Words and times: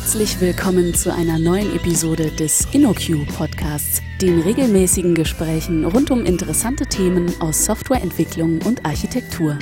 Herzlich 0.00 0.40
willkommen 0.40 0.94
zu 0.94 1.12
einer 1.12 1.40
neuen 1.40 1.74
Episode 1.74 2.30
des 2.30 2.68
InnoQ 2.72 3.26
Podcasts, 3.36 4.00
den 4.22 4.40
regelmäßigen 4.40 5.16
Gesprächen 5.16 5.84
rund 5.84 6.12
um 6.12 6.24
interessante 6.24 6.86
Themen 6.86 7.32
aus 7.40 7.64
Softwareentwicklung 7.64 8.60
und 8.62 8.86
Architektur. 8.86 9.58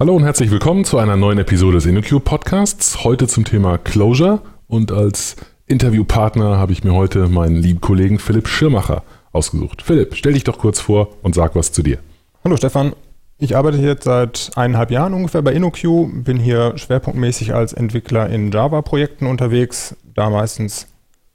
Hallo 0.00 0.16
und 0.16 0.24
herzlich 0.24 0.50
willkommen 0.50 0.86
zu 0.86 0.96
einer 0.96 1.16
neuen 1.16 1.38
Episode 1.38 1.74
des 1.74 1.84
InnoQ 1.84 2.24
Podcasts. 2.24 3.04
Heute 3.04 3.26
zum 3.26 3.44
Thema 3.44 3.76
Closure 3.76 4.40
und 4.68 4.90
als 4.90 5.36
Interviewpartner 5.66 6.56
habe 6.56 6.72
ich 6.72 6.82
mir 6.82 6.94
heute 6.94 7.28
meinen 7.28 7.56
lieben 7.56 7.82
Kollegen 7.82 8.18
Philipp 8.18 8.48
Schirmacher 8.48 9.02
ausgesucht. 9.32 9.82
Philipp, 9.82 10.14
stell 10.14 10.32
dich 10.32 10.44
doch 10.44 10.56
kurz 10.56 10.80
vor 10.80 11.10
und 11.20 11.34
sag 11.34 11.54
was 11.56 11.72
zu 11.72 11.82
dir. 11.82 11.98
Hallo 12.42 12.56
Stefan, 12.56 12.94
ich 13.38 13.56
arbeite 13.56 13.78
jetzt 13.78 14.04
seit 14.04 14.50
eineinhalb 14.56 14.90
Jahren 14.90 15.14
ungefähr 15.14 15.42
bei 15.42 15.52
InnoQ, 15.52 16.24
bin 16.24 16.38
hier 16.38 16.76
schwerpunktmäßig 16.76 17.54
als 17.54 17.72
Entwickler 17.72 18.28
in 18.28 18.50
Java-Projekten 18.50 19.26
unterwegs, 19.26 19.96
da 20.14 20.28
meistens 20.28 20.88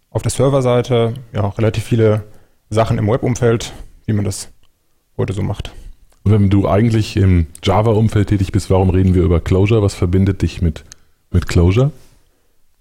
auf 0.10 0.22
der 0.22 0.32
Serverseite, 0.32 1.14
ja, 1.34 1.48
relativ 1.48 1.84
viele 1.84 2.24
Sachen 2.70 2.98
im 2.98 3.08
Web-Umfeld, 3.08 3.74
wie 4.06 4.14
man 4.14 4.26
das 4.26 4.50
heute 5.18 5.34
so 5.34 5.42
macht. 5.42 5.72
Und 6.24 6.32
wenn 6.32 6.50
du 6.50 6.68
eigentlich 6.68 7.18
im 7.18 7.48
Java-Umfeld 7.64 8.30
tätig 8.30 8.52
bist, 8.52 8.70
warum 8.70 8.90
reden 8.90 9.16
wir 9.16 9.24
über 9.24 9.40
Closure? 9.40 9.82
Was 9.82 9.94
verbindet 9.94 10.42
dich 10.42 10.62
mit, 10.62 10.84
mit 11.32 11.48
Closure? 11.48 11.92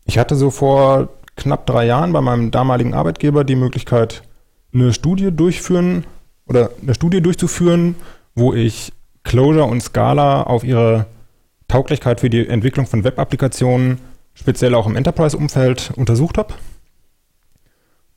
Ich 0.04 0.18
hatte 0.18 0.34
so 0.34 0.50
vor 0.50 1.08
knapp 1.36 1.66
drei 1.66 1.86
Jahren 1.86 2.12
bei 2.12 2.20
meinem 2.20 2.50
damaligen 2.50 2.94
Arbeitgeber 2.94 3.44
die 3.44 3.56
Möglichkeit, 3.56 4.22
eine 4.74 4.92
Studie 4.92 5.30
durchführen 5.30 6.04
oder 6.46 6.70
eine 6.82 6.94
Studie 6.94 7.20
durchzuführen, 7.20 7.94
wo 8.34 8.52
ich 8.52 8.92
Clojure 9.24 9.64
und 9.64 9.82
Scala 9.82 10.42
auf 10.42 10.64
ihre 10.64 11.06
Tauglichkeit 11.68 12.20
für 12.20 12.30
die 12.30 12.46
Entwicklung 12.46 12.86
von 12.86 13.04
Web-Applikationen, 13.04 13.98
speziell 14.34 14.74
auch 14.74 14.86
im 14.86 14.96
Enterprise-Umfeld, 14.96 15.92
untersucht 15.96 16.38
habe. 16.38 16.54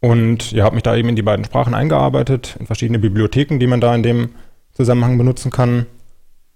Und 0.02 0.52
ja, 0.52 0.66
habe 0.66 0.76
mich 0.76 0.84
da 0.84 0.96
eben 0.96 1.10
in 1.10 1.16
die 1.16 1.22
beiden 1.22 1.46
Sprachen 1.46 1.74
eingearbeitet, 1.74 2.58
in 2.60 2.66
verschiedene 2.66 3.00
Bibliotheken, 3.00 3.60
die 3.60 3.68
man 3.68 3.82
da 3.82 3.96
in 3.96 4.04
dem 4.04 4.30
Zusammenhang 4.74 5.18
benutzen 5.18 5.52
kann. 5.52 5.86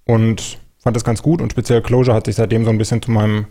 Und 0.06 0.60
fand 0.78 0.96
das 0.96 1.04
ganz 1.04 1.22
gut 1.22 1.42
und 1.42 1.52
speziell 1.52 1.82
Clojure 1.82 2.14
hat 2.14 2.26
sich 2.26 2.36
seitdem 2.36 2.64
so 2.66 2.70
ein 2.70 2.78
bisschen 2.78 3.02
zu 3.02 3.12
meinem 3.12 3.46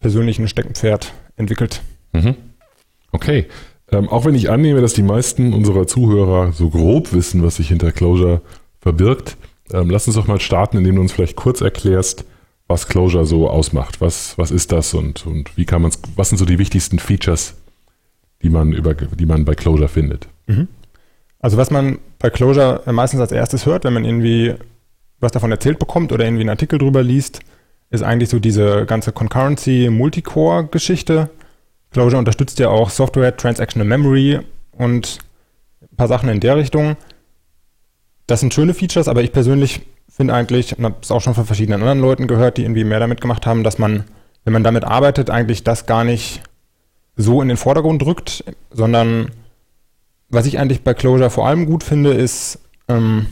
persönlichen 0.00 0.48
Steckenpferd 0.48 1.12
entwickelt. 1.36 1.82
Mhm. 2.12 2.34
Okay. 3.12 3.46
Ähm, 3.92 4.08
auch 4.08 4.24
wenn 4.24 4.34
ich 4.34 4.50
annehme, 4.50 4.80
dass 4.80 4.94
die 4.94 5.02
meisten 5.02 5.52
unserer 5.52 5.86
Zuhörer 5.86 6.52
so 6.52 6.70
grob 6.70 7.12
wissen, 7.12 7.42
was 7.42 7.56
sich 7.56 7.68
hinter 7.68 7.92
Clojure 7.92 8.40
verbirgt, 8.80 9.36
ähm, 9.72 9.90
lass 9.90 10.06
uns 10.06 10.16
doch 10.16 10.26
mal 10.26 10.40
starten, 10.40 10.78
indem 10.78 10.96
du 10.96 11.00
uns 11.02 11.12
vielleicht 11.12 11.36
kurz 11.36 11.60
erklärst, 11.60 12.24
was 12.68 12.86
Clojure 12.86 13.26
so 13.26 13.50
ausmacht. 13.50 14.00
Was, 14.00 14.38
was 14.38 14.50
ist 14.50 14.72
das 14.72 14.94
und, 14.94 15.26
und 15.26 15.56
wie 15.56 15.64
kann 15.64 15.82
man 15.82 15.92
was 16.16 16.28
sind 16.28 16.38
so 16.38 16.44
die 16.44 16.58
wichtigsten 16.58 16.98
Features, 16.98 17.54
die 18.42 18.48
man, 18.48 18.72
über, 18.72 18.94
die 18.94 19.26
man 19.26 19.44
bei 19.44 19.54
Clojure 19.54 19.88
findet? 19.88 20.28
Mhm. 20.46 20.68
Also 21.40 21.56
was 21.56 21.70
man 21.70 21.98
bei 22.18 22.30
Clojure 22.30 22.82
meistens 22.92 23.20
als 23.20 23.32
erstes 23.32 23.66
hört, 23.66 23.84
wenn 23.84 23.94
man 23.94 24.04
irgendwie 24.04 24.54
was 25.18 25.32
davon 25.32 25.50
erzählt 25.50 25.78
bekommt 25.78 26.12
oder 26.12 26.24
irgendwie 26.24 26.42
einen 26.42 26.50
Artikel 26.50 26.78
drüber 26.78 27.02
liest, 27.02 27.40
ist 27.90 28.02
eigentlich 28.02 28.28
so 28.28 28.38
diese 28.38 28.86
ganze 28.86 29.12
Concurrency 29.12 29.88
Multicore-Geschichte. 29.90 31.28
Clojure 31.90 32.18
unterstützt 32.18 32.58
ja 32.58 32.68
auch 32.68 32.90
Software 32.90 33.36
Transactional 33.36 33.86
Memory 33.86 34.40
und 34.72 35.18
ein 35.82 35.96
paar 35.96 36.08
Sachen 36.08 36.28
in 36.28 36.40
der 36.40 36.56
Richtung. 36.56 36.96
Das 38.30 38.38
sind 38.38 38.54
schöne 38.54 38.74
Features, 38.74 39.08
aber 39.08 39.22
ich 39.24 39.32
persönlich 39.32 39.80
finde 40.08 40.34
eigentlich, 40.34 40.78
und 40.78 40.84
habe 40.84 40.94
es 41.02 41.10
auch 41.10 41.20
schon 41.20 41.34
von 41.34 41.46
verschiedenen 41.46 41.80
anderen 41.80 42.00
Leuten 42.00 42.28
gehört, 42.28 42.58
die 42.58 42.62
irgendwie 42.62 42.84
mehr 42.84 43.00
damit 43.00 43.20
gemacht 43.20 43.44
haben, 43.44 43.64
dass 43.64 43.78
man, 43.78 44.04
wenn 44.44 44.52
man 44.52 44.62
damit 44.62 44.84
arbeitet, 44.84 45.30
eigentlich 45.30 45.64
das 45.64 45.86
gar 45.86 46.04
nicht 46.04 46.40
so 47.16 47.42
in 47.42 47.48
den 47.48 47.56
Vordergrund 47.56 48.02
drückt, 48.02 48.44
sondern 48.70 49.32
was 50.28 50.46
ich 50.46 50.60
eigentlich 50.60 50.84
bei 50.84 50.94
Clojure 50.94 51.28
vor 51.28 51.48
allem 51.48 51.66
gut 51.66 51.82
finde, 51.82 52.12
ist 52.12 52.60
ähm, 52.86 53.26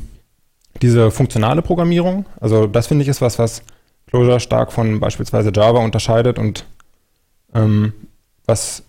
diese 0.83 1.13
funktionale 1.13 1.63
Programmierung. 1.63 2.27
Also 2.41 2.67
das 2.67 2.89
finde 2.89 3.05
ich 3.05 3.09
ist 3.09 3.21
was, 3.21 3.39
was 3.39 3.63
Clojure 4.09 4.41
stark 4.41 4.73
von 4.73 4.99
beispielsweise 4.99 5.53
Java 5.55 5.79
unterscheidet 5.79 6.41
und 6.41 6.67
ähm, 7.55 7.93
was, 8.47 8.83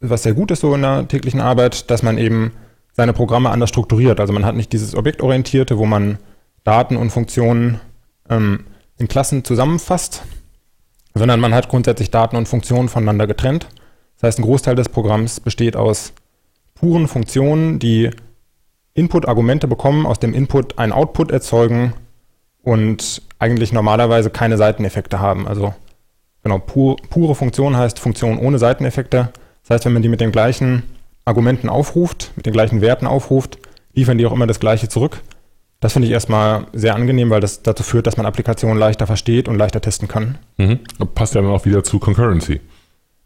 was 0.00 0.22
sehr 0.22 0.34
gut 0.34 0.50
ist 0.50 0.60
so 0.60 0.74
in 0.74 0.82
der 0.82 1.08
täglichen 1.08 1.40
Arbeit, 1.40 1.90
dass 1.90 2.02
man 2.02 2.18
eben 2.18 2.52
seine 2.96 3.12
Programme 3.12 3.50
anders 3.50 3.68
strukturiert. 3.68 4.20
Also 4.20 4.32
man 4.32 4.44
hat 4.44 4.56
nicht 4.56 4.72
dieses 4.72 4.94
Objektorientierte, 4.94 5.78
wo 5.78 5.84
man 5.84 6.18
Daten 6.64 6.96
und 6.96 7.10
Funktionen 7.10 7.80
ähm, 8.30 8.64
in 8.98 9.06
Klassen 9.06 9.44
zusammenfasst, 9.44 10.22
sondern 11.14 11.38
man 11.40 11.54
hat 11.54 11.68
grundsätzlich 11.68 12.10
Daten 12.10 12.36
und 12.36 12.48
Funktionen 12.48 12.88
voneinander 12.88 13.26
getrennt. 13.26 13.68
Das 14.16 14.28
heißt, 14.28 14.38
ein 14.38 14.44
Großteil 14.44 14.74
des 14.74 14.88
Programms 14.88 15.40
besteht 15.40 15.76
aus 15.76 16.14
puren 16.74 17.06
Funktionen, 17.06 17.78
die 17.78 18.10
Input-Argumente 18.94 19.68
bekommen, 19.68 20.06
aus 20.06 20.18
dem 20.18 20.32
Input 20.32 20.78
einen 20.78 20.92
Output 20.92 21.30
erzeugen 21.30 21.92
und 22.62 23.22
eigentlich 23.38 23.72
normalerweise 23.72 24.30
keine 24.30 24.56
Seiteneffekte 24.56 25.20
haben. 25.20 25.46
Also 25.46 25.74
genau, 26.42 26.58
pur, 26.58 26.96
pure 27.10 27.34
Funktion 27.34 27.76
heißt 27.76 27.98
Funktion 27.98 28.38
ohne 28.38 28.58
Seiteneffekte. 28.58 29.28
Das 29.62 29.70
heißt, 29.70 29.84
wenn 29.84 29.92
man 29.92 30.02
die 30.02 30.08
mit 30.08 30.22
den 30.22 30.32
gleichen 30.32 30.82
Argumenten 31.26 31.68
aufruft, 31.68 32.32
mit 32.36 32.46
den 32.46 32.54
gleichen 32.54 32.80
Werten 32.80 33.06
aufruft, 33.06 33.58
liefern 33.92 34.16
die 34.16 34.24
auch 34.24 34.32
immer 34.32 34.46
das 34.46 34.60
gleiche 34.60 34.88
zurück. 34.88 35.20
Das 35.80 35.92
finde 35.92 36.06
ich 36.08 36.12
erstmal 36.12 36.66
sehr 36.72 36.94
angenehm, 36.94 37.28
weil 37.28 37.40
das 37.40 37.62
dazu 37.62 37.82
führt, 37.82 38.06
dass 38.06 38.16
man 38.16 38.24
Applikationen 38.24 38.78
leichter 38.78 39.06
versteht 39.06 39.48
und 39.48 39.56
leichter 39.56 39.82
testen 39.82 40.08
kann. 40.08 40.38
Mhm. 40.56 40.80
Passt 41.14 41.34
ja 41.34 41.42
dann 41.42 41.50
auch 41.50 41.66
wieder 41.66 41.84
zu 41.84 41.98
Concurrency. 41.98 42.60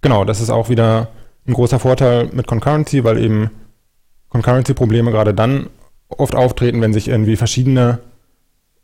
Genau, 0.00 0.24
das 0.24 0.40
ist 0.40 0.50
auch 0.50 0.68
wieder 0.68 1.08
ein 1.46 1.52
großer 1.52 1.78
Vorteil 1.78 2.28
mit 2.32 2.46
Concurrency, 2.46 3.04
weil 3.04 3.18
eben 3.18 3.50
Concurrency-Probleme 4.30 5.10
gerade 5.10 5.34
dann 5.34 5.68
oft 6.08 6.34
auftreten, 6.34 6.80
wenn 6.80 6.92
sich 6.92 7.08
irgendwie 7.08 7.36
verschiedene 7.36 8.00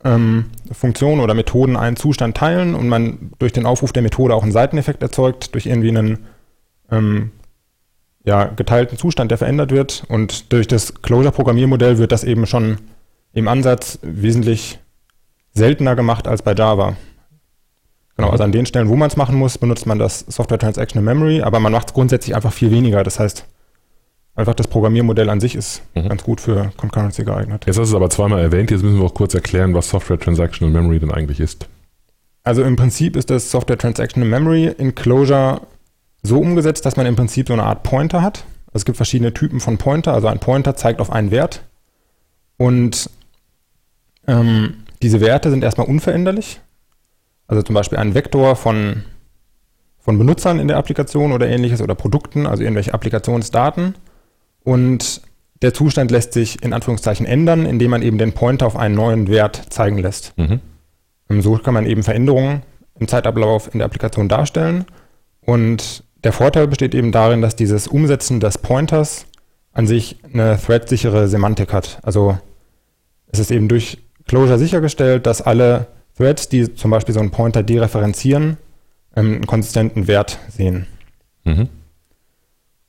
ähm, 0.04 0.50
Funktionen 0.70 1.20
oder 1.20 1.34
Methoden 1.34 1.76
einen 1.76 1.96
Zustand 1.96 2.36
teilen 2.36 2.74
und 2.74 2.88
man 2.88 3.32
durch 3.38 3.52
den 3.52 3.66
Aufruf 3.66 3.92
der 3.92 4.02
Methode 4.02 4.34
auch 4.34 4.42
einen 4.42 4.52
Seiteneffekt 4.52 5.02
erzeugt, 5.02 5.54
durch 5.54 5.66
irgendwie 5.66 5.88
einen 5.88 6.26
ähm, 6.90 7.30
ja, 8.26 8.44
geteilten 8.44 8.98
Zustand, 8.98 9.30
der 9.30 9.38
verändert 9.38 9.70
wird. 9.70 10.04
Und 10.08 10.52
durch 10.52 10.66
das 10.66 11.00
Closure-Programmiermodell 11.00 11.98
wird 11.98 12.12
das 12.12 12.24
eben 12.24 12.46
schon 12.46 12.78
im 13.32 13.48
Ansatz 13.48 13.98
wesentlich 14.02 14.78
seltener 15.54 15.96
gemacht 15.96 16.28
als 16.28 16.42
bei 16.42 16.52
Java. 16.52 16.96
Genau, 18.16 18.30
also 18.30 18.44
an 18.44 18.52
den 18.52 18.66
Stellen, 18.66 18.88
wo 18.88 18.96
man 18.96 19.08
es 19.08 19.16
machen 19.16 19.36
muss, 19.36 19.58
benutzt 19.58 19.86
man 19.86 19.98
das 19.98 20.20
Software 20.20 20.58
Transactional 20.58 21.04
Memory, 21.04 21.42
aber 21.42 21.60
man 21.60 21.72
macht 21.72 21.88
es 21.88 21.94
grundsätzlich 21.94 22.34
einfach 22.34 22.52
viel 22.52 22.70
weniger. 22.70 23.04
Das 23.04 23.20
heißt, 23.20 23.44
einfach 24.34 24.54
das 24.54 24.68
Programmiermodell 24.68 25.28
an 25.30 25.40
sich 25.40 25.54
ist 25.54 25.82
mhm. 25.94 26.08
ganz 26.08 26.24
gut 26.24 26.40
für 26.40 26.72
Concurrency 26.76 27.24
geeignet. 27.24 27.64
Jetzt 27.66 27.78
hast 27.78 27.90
du 27.90 27.94
es 27.94 27.94
aber 27.94 28.10
zweimal 28.10 28.40
erwähnt, 28.40 28.70
jetzt 28.70 28.82
müssen 28.82 28.98
wir 28.98 29.04
auch 29.04 29.14
kurz 29.14 29.34
erklären, 29.34 29.74
was 29.74 29.90
Software 29.90 30.18
Transactional 30.18 30.72
Memory 30.72 30.98
denn 30.98 31.12
eigentlich 31.12 31.40
ist. 31.40 31.68
Also 32.42 32.62
im 32.62 32.76
Prinzip 32.76 33.16
ist 33.16 33.30
das 33.30 33.50
Software 33.50 33.78
Transactional 33.78 34.28
Memory 34.28 34.66
in 34.78 34.94
Closure 34.94 35.60
so 36.26 36.38
umgesetzt, 36.38 36.84
dass 36.84 36.96
man 36.96 37.06
im 37.06 37.16
Prinzip 37.16 37.48
so 37.48 37.54
eine 37.54 37.64
Art 37.64 37.82
Pointer 37.82 38.22
hat. 38.22 38.44
Also 38.66 38.78
es 38.78 38.84
gibt 38.84 38.96
verschiedene 38.96 39.32
Typen 39.32 39.60
von 39.60 39.78
Pointer. 39.78 40.12
Also 40.12 40.28
ein 40.28 40.38
Pointer 40.38 40.76
zeigt 40.76 41.00
auf 41.00 41.10
einen 41.10 41.30
Wert. 41.30 41.62
Und 42.56 43.10
ähm, 44.26 44.84
diese 45.02 45.20
Werte 45.20 45.50
sind 45.50 45.62
erstmal 45.62 45.86
unveränderlich. 45.86 46.60
Also 47.46 47.62
zum 47.62 47.74
Beispiel 47.74 47.98
ein 47.98 48.14
Vektor 48.14 48.56
von, 48.56 49.04
von 49.98 50.18
Benutzern 50.18 50.58
in 50.58 50.68
der 50.68 50.78
Applikation 50.78 51.32
oder 51.32 51.48
ähnliches 51.48 51.80
oder 51.80 51.94
Produkten, 51.94 52.46
also 52.46 52.62
irgendwelche 52.62 52.92
Applikationsdaten. 52.92 53.94
Und 54.64 55.22
der 55.62 55.72
Zustand 55.72 56.10
lässt 56.10 56.32
sich 56.32 56.62
in 56.62 56.72
Anführungszeichen 56.72 57.24
ändern, 57.24 57.66
indem 57.66 57.92
man 57.92 58.02
eben 58.02 58.18
den 58.18 58.32
Pointer 58.32 58.66
auf 58.66 58.76
einen 58.76 58.94
neuen 58.94 59.28
Wert 59.28 59.66
zeigen 59.70 59.98
lässt. 59.98 60.34
Mhm. 60.36 60.60
So 61.40 61.56
kann 61.58 61.74
man 61.74 61.86
eben 61.86 62.02
Veränderungen 62.02 62.62
im 62.98 63.08
Zeitablauf 63.08 63.72
in 63.72 63.78
der 63.78 63.86
Applikation 63.86 64.28
darstellen. 64.28 64.84
Und 65.40 66.04
der 66.26 66.32
Vorteil 66.32 66.66
besteht 66.66 66.92
eben 66.92 67.12
darin, 67.12 67.40
dass 67.40 67.54
dieses 67.54 67.86
Umsetzen 67.86 68.40
des 68.40 68.58
Pointers 68.58 69.26
an 69.72 69.86
sich 69.86 70.16
eine 70.24 70.58
thread-sichere 70.58 71.28
Semantik 71.28 71.72
hat. 71.72 72.00
Also 72.02 72.36
es 73.28 73.38
ist 73.38 73.52
eben 73.52 73.68
durch 73.68 73.98
Closure 74.26 74.58
sichergestellt, 74.58 75.24
dass 75.24 75.40
alle 75.40 75.86
Threads, 76.16 76.48
die 76.48 76.74
zum 76.74 76.90
Beispiel 76.90 77.14
so 77.14 77.20
einen 77.20 77.30
Pointer 77.30 77.62
dereferenzieren, 77.62 78.56
ähm, 79.14 79.34
einen 79.34 79.46
konsistenten 79.46 80.08
Wert 80.08 80.40
sehen. 80.48 80.88
Mhm. 81.44 81.68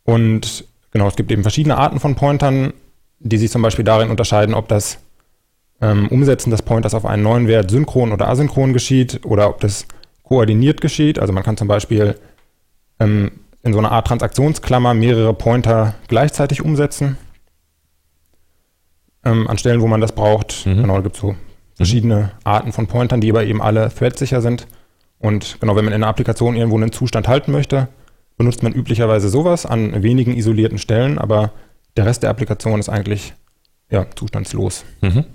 Und 0.04 0.66
genau, 0.90 1.08
es 1.08 1.16
gibt 1.16 1.32
eben 1.32 1.44
verschiedene 1.44 1.78
Arten 1.78 2.00
von 2.00 2.16
Pointern, 2.16 2.74
die 3.20 3.38
sich 3.38 3.52
zum 3.52 3.62
Beispiel 3.62 3.86
darin 3.86 4.10
unterscheiden, 4.10 4.56
ob 4.56 4.68
das 4.68 4.98
ähm, 5.80 6.08
Umsetzen 6.08 6.50
des 6.50 6.64
Pointers 6.64 6.96
auf 6.96 7.06
einen 7.06 7.22
neuen 7.22 7.48
Wert 7.48 7.70
synchron 7.70 8.14
oder 8.14 8.30
asynchron 8.30 8.74
geschieht 8.74 9.24
oder 9.26 9.48
ob 9.48 9.60
das 9.60 9.86
koordiniert 10.24 10.82
geschieht. 10.82 11.20
Also 11.20 11.34
man 11.34 11.44
kann 11.44 11.56
zum 11.56 11.68
Beispiel 11.68 12.16
ähm, 13.00 13.32
in 13.64 13.74
so 13.74 13.80
einer 13.80 13.92
Art 13.92 14.08
Transaktionsklammer 14.08 14.94
mehrere 14.94 15.34
Pointer 15.34 15.96
gleichzeitig 16.08 16.62
umsetzen. 16.64 17.18
Ähm, 19.24 19.48
an 19.48 19.58
Stellen, 19.58 19.82
wo 19.82 19.88
man 19.88 20.02
das 20.02 20.14
braucht. 20.14 20.66
Mhm. 20.66 20.82
Genau, 20.82 20.98
es 20.98 21.04
gibt 21.04 21.16
so 21.18 21.36
verschiedene. 21.76 22.32
Arten 22.44 22.72
von 22.72 22.88
Pointern, 22.88 23.22
die 23.22 23.30
aber 23.30 23.44
eben 23.44 23.62
alle 23.62 23.94
threadsicher 23.94 24.42
sind. 24.42 24.68
Und 25.20 25.58
genau, 25.60 25.76
wenn 25.76 25.86
man 25.86 25.94
in 25.94 26.04
einer 26.04 26.10
Applikation 26.10 26.56
irgendwo 26.56 26.78
einen 26.78 26.92
Zustand 26.92 27.28
halten 27.28 27.52
möchte, 27.52 27.88
benutzt 28.38 28.64
man 28.64 28.74
üblicherweise 28.74 29.30
sowas 29.30 29.66
an 29.66 30.04
wenigen 30.04 30.36
isolierten 30.36 30.78
Stellen, 30.78 31.18
aber 31.18 31.52
der 31.98 32.06
Rest 32.06 32.24
der 32.24 32.30
Applikation 32.30 32.80
ist 32.80 32.90
eigentlich 32.90 33.34
ja, 33.90 34.06
zustandslos. 34.16 34.86
Mhm. 35.02 35.26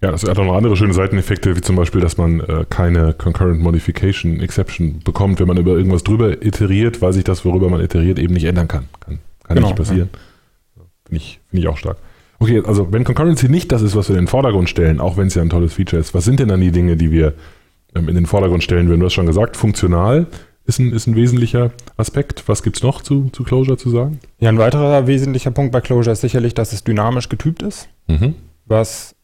Ja, 0.00 0.12
das 0.12 0.22
hat 0.22 0.38
auch 0.38 0.44
noch 0.44 0.54
andere 0.54 0.76
schöne 0.76 0.94
Seiteneffekte, 0.94 1.56
wie 1.56 1.60
zum 1.60 1.74
Beispiel, 1.74 2.00
dass 2.00 2.16
man 2.16 2.38
äh, 2.40 2.64
keine 2.68 3.14
Concurrent 3.14 3.60
Modification 3.60 4.38
Exception 4.38 5.00
bekommt, 5.04 5.40
wenn 5.40 5.48
man 5.48 5.56
über 5.56 5.72
irgendwas 5.72 6.04
drüber 6.04 6.40
iteriert, 6.44 7.02
weil 7.02 7.12
sich 7.12 7.24
das, 7.24 7.44
worüber 7.44 7.68
man 7.68 7.80
iteriert, 7.80 8.20
eben 8.20 8.34
nicht 8.34 8.44
ändern 8.44 8.68
kann. 8.68 8.88
Kann, 9.00 9.18
kann 9.42 9.56
genau, 9.56 9.68
nicht 9.68 9.76
passieren. 9.76 10.10
Ja. 10.12 10.82
Finde 11.06 11.22
ich, 11.22 11.40
find 11.50 11.62
ich 11.62 11.68
auch 11.68 11.76
stark. 11.76 11.96
Okay, 12.38 12.62
also 12.64 12.92
wenn 12.92 13.02
Concurrency 13.02 13.48
nicht 13.48 13.72
das 13.72 13.82
ist, 13.82 13.96
was 13.96 14.08
wir 14.08 14.16
in 14.16 14.22
den 14.22 14.28
Vordergrund 14.28 14.68
stellen, 14.68 15.00
auch 15.00 15.16
wenn 15.16 15.26
es 15.26 15.34
ja 15.34 15.42
ein 15.42 15.50
tolles 15.50 15.74
Feature 15.74 16.00
ist, 16.00 16.14
was 16.14 16.24
sind 16.24 16.38
denn 16.38 16.48
dann 16.48 16.60
die 16.60 16.70
Dinge, 16.70 16.96
die 16.96 17.10
wir 17.10 17.34
ähm, 17.96 18.08
in 18.08 18.14
den 18.14 18.26
Vordergrund 18.26 18.62
stellen 18.62 18.88
würden? 18.88 19.00
Du 19.00 19.06
hast 19.06 19.14
schon 19.14 19.26
gesagt, 19.26 19.56
funktional 19.56 20.26
ist 20.64 20.78
ein, 20.78 20.92
ist 20.92 21.08
ein 21.08 21.16
wesentlicher 21.16 21.72
Aspekt. 21.96 22.44
Was 22.46 22.62
gibt 22.62 22.76
es 22.76 22.82
noch 22.84 23.02
zu, 23.02 23.30
zu 23.32 23.42
Clojure 23.42 23.76
zu 23.76 23.90
sagen? 23.90 24.20
Ja, 24.38 24.50
ein 24.50 24.58
weiterer 24.58 25.08
wesentlicher 25.08 25.50
Punkt 25.50 25.72
bei 25.72 25.80
Clojure 25.80 26.12
ist 26.12 26.20
sicherlich, 26.20 26.54
dass 26.54 26.72
es 26.72 26.84
dynamisch 26.84 27.28
getypt 27.28 27.62
ist, 27.62 27.88
mhm. 28.06 28.36
was 28.66 29.16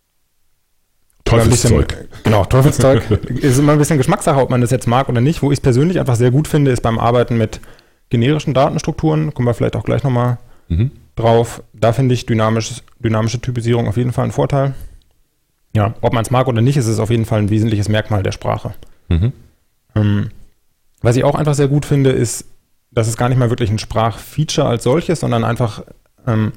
Teufelszeug. 1.36 1.88
Bisschen, 1.88 2.08
genau, 2.24 2.44
Teufelszeug. 2.44 3.10
ist 3.40 3.58
immer 3.58 3.72
ein 3.72 3.78
bisschen 3.78 3.98
Geschmackssache, 3.98 4.40
ob 4.40 4.50
man 4.50 4.60
das 4.60 4.70
jetzt 4.70 4.86
mag 4.86 5.08
oder 5.08 5.20
nicht. 5.20 5.42
Wo 5.42 5.50
ich 5.50 5.58
es 5.58 5.62
persönlich 5.62 6.00
einfach 6.00 6.16
sehr 6.16 6.30
gut 6.30 6.48
finde, 6.48 6.70
ist 6.70 6.82
beim 6.82 6.98
Arbeiten 6.98 7.36
mit 7.36 7.60
generischen 8.10 8.54
Datenstrukturen. 8.54 9.34
Kommen 9.34 9.48
wir 9.48 9.54
vielleicht 9.54 9.76
auch 9.76 9.84
gleich 9.84 10.02
nochmal 10.02 10.38
mhm. 10.68 10.90
drauf. 11.16 11.62
Da 11.72 11.92
finde 11.92 12.14
ich 12.14 12.26
dynamisch, 12.26 12.82
dynamische 12.98 13.40
Typisierung 13.40 13.88
auf 13.88 13.96
jeden 13.96 14.12
Fall 14.12 14.24
einen 14.24 14.32
Vorteil. 14.32 14.74
Ja, 15.74 15.94
ob 16.00 16.12
man 16.12 16.22
es 16.22 16.30
mag 16.30 16.46
oder 16.46 16.62
nicht, 16.62 16.76
ist 16.76 16.86
es 16.86 17.00
auf 17.00 17.10
jeden 17.10 17.24
Fall 17.24 17.40
ein 17.40 17.50
wesentliches 17.50 17.88
Merkmal 17.88 18.22
der 18.22 18.32
Sprache. 18.32 18.74
Mhm. 19.08 19.32
Ähm, 19.96 20.30
was 21.02 21.16
ich 21.16 21.24
auch 21.24 21.34
einfach 21.34 21.54
sehr 21.54 21.68
gut 21.68 21.84
finde, 21.84 22.10
ist, 22.10 22.46
dass 22.92 23.08
es 23.08 23.16
gar 23.16 23.28
nicht 23.28 23.38
mal 23.38 23.50
wirklich 23.50 23.70
ein 23.70 23.78
Sprachfeature 23.78 24.68
als 24.68 24.84
solches, 24.84 25.20
sondern 25.20 25.44
einfach 25.44 25.82
ähm, 26.26 26.52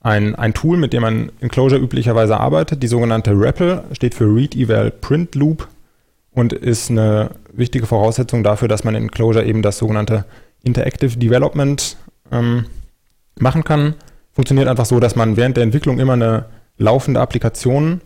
ein, 0.00 0.34
ein 0.34 0.54
Tool, 0.54 0.78
mit 0.78 0.92
dem 0.92 1.02
man 1.02 1.30
in 1.40 1.48
Clojure 1.48 1.80
üblicherweise 1.80 2.38
arbeitet. 2.38 2.82
Die 2.82 2.88
sogenannte 2.88 3.32
REPL 3.32 3.82
steht 3.92 4.14
für 4.14 4.24
Read 4.24 4.56
Eval 4.56 4.90
Print 4.90 5.34
Loop 5.34 5.68
und 6.32 6.52
ist 6.52 6.90
eine 6.90 7.30
wichtige 7.52 7.86
Voraussetzung 7.86 8.42
dafür, 8.42 8.68
dass 8.68 8.84
man 8.84 8.94
in 8.94 9.10
Clojure 9.10 9.44
eben 9.44 9.62
das 9.62 9.78
sogenannte 9.78 10.24
Interactive 10.62 11.18
Development 11.18 11.96
ähm, 12.32 12.66
machen 13.38 13.64
kann. 13.64 13.94
Funktioniert 14.32 14.68
einfach 14.68 14.86
so, 14.86 15.00
dass 15.00 15.16
man 15.16 15.36
während 15.36 15.56
der 15.56 15.64
Entwicklung 15.64 15.98
immer 15.98 16.14
eine 16.14 16.46
laufende 16.78 17.20
Applikation 17.20 18.00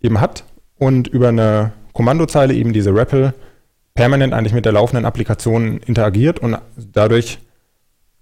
eben 0.00 0.20
hat 0.20 0.44
und 0.78 1.06
über 1.08 1.28
eine 1.28 1.72
Kommandozeile 1.92 2.54
eben 2.54 2.72
diese 2.72 2.94
REPL 2.94 3.34
permanent 3.94 4.32
eigentlich 4.32 4.54
mit 4.54 4.64
der 4.64 4.72
laufenden 4.72 5.04
Applikation 5.04 5.78
interagiert 5.78 6.38
und 6.38 6.58
dadurch 6.76 7.38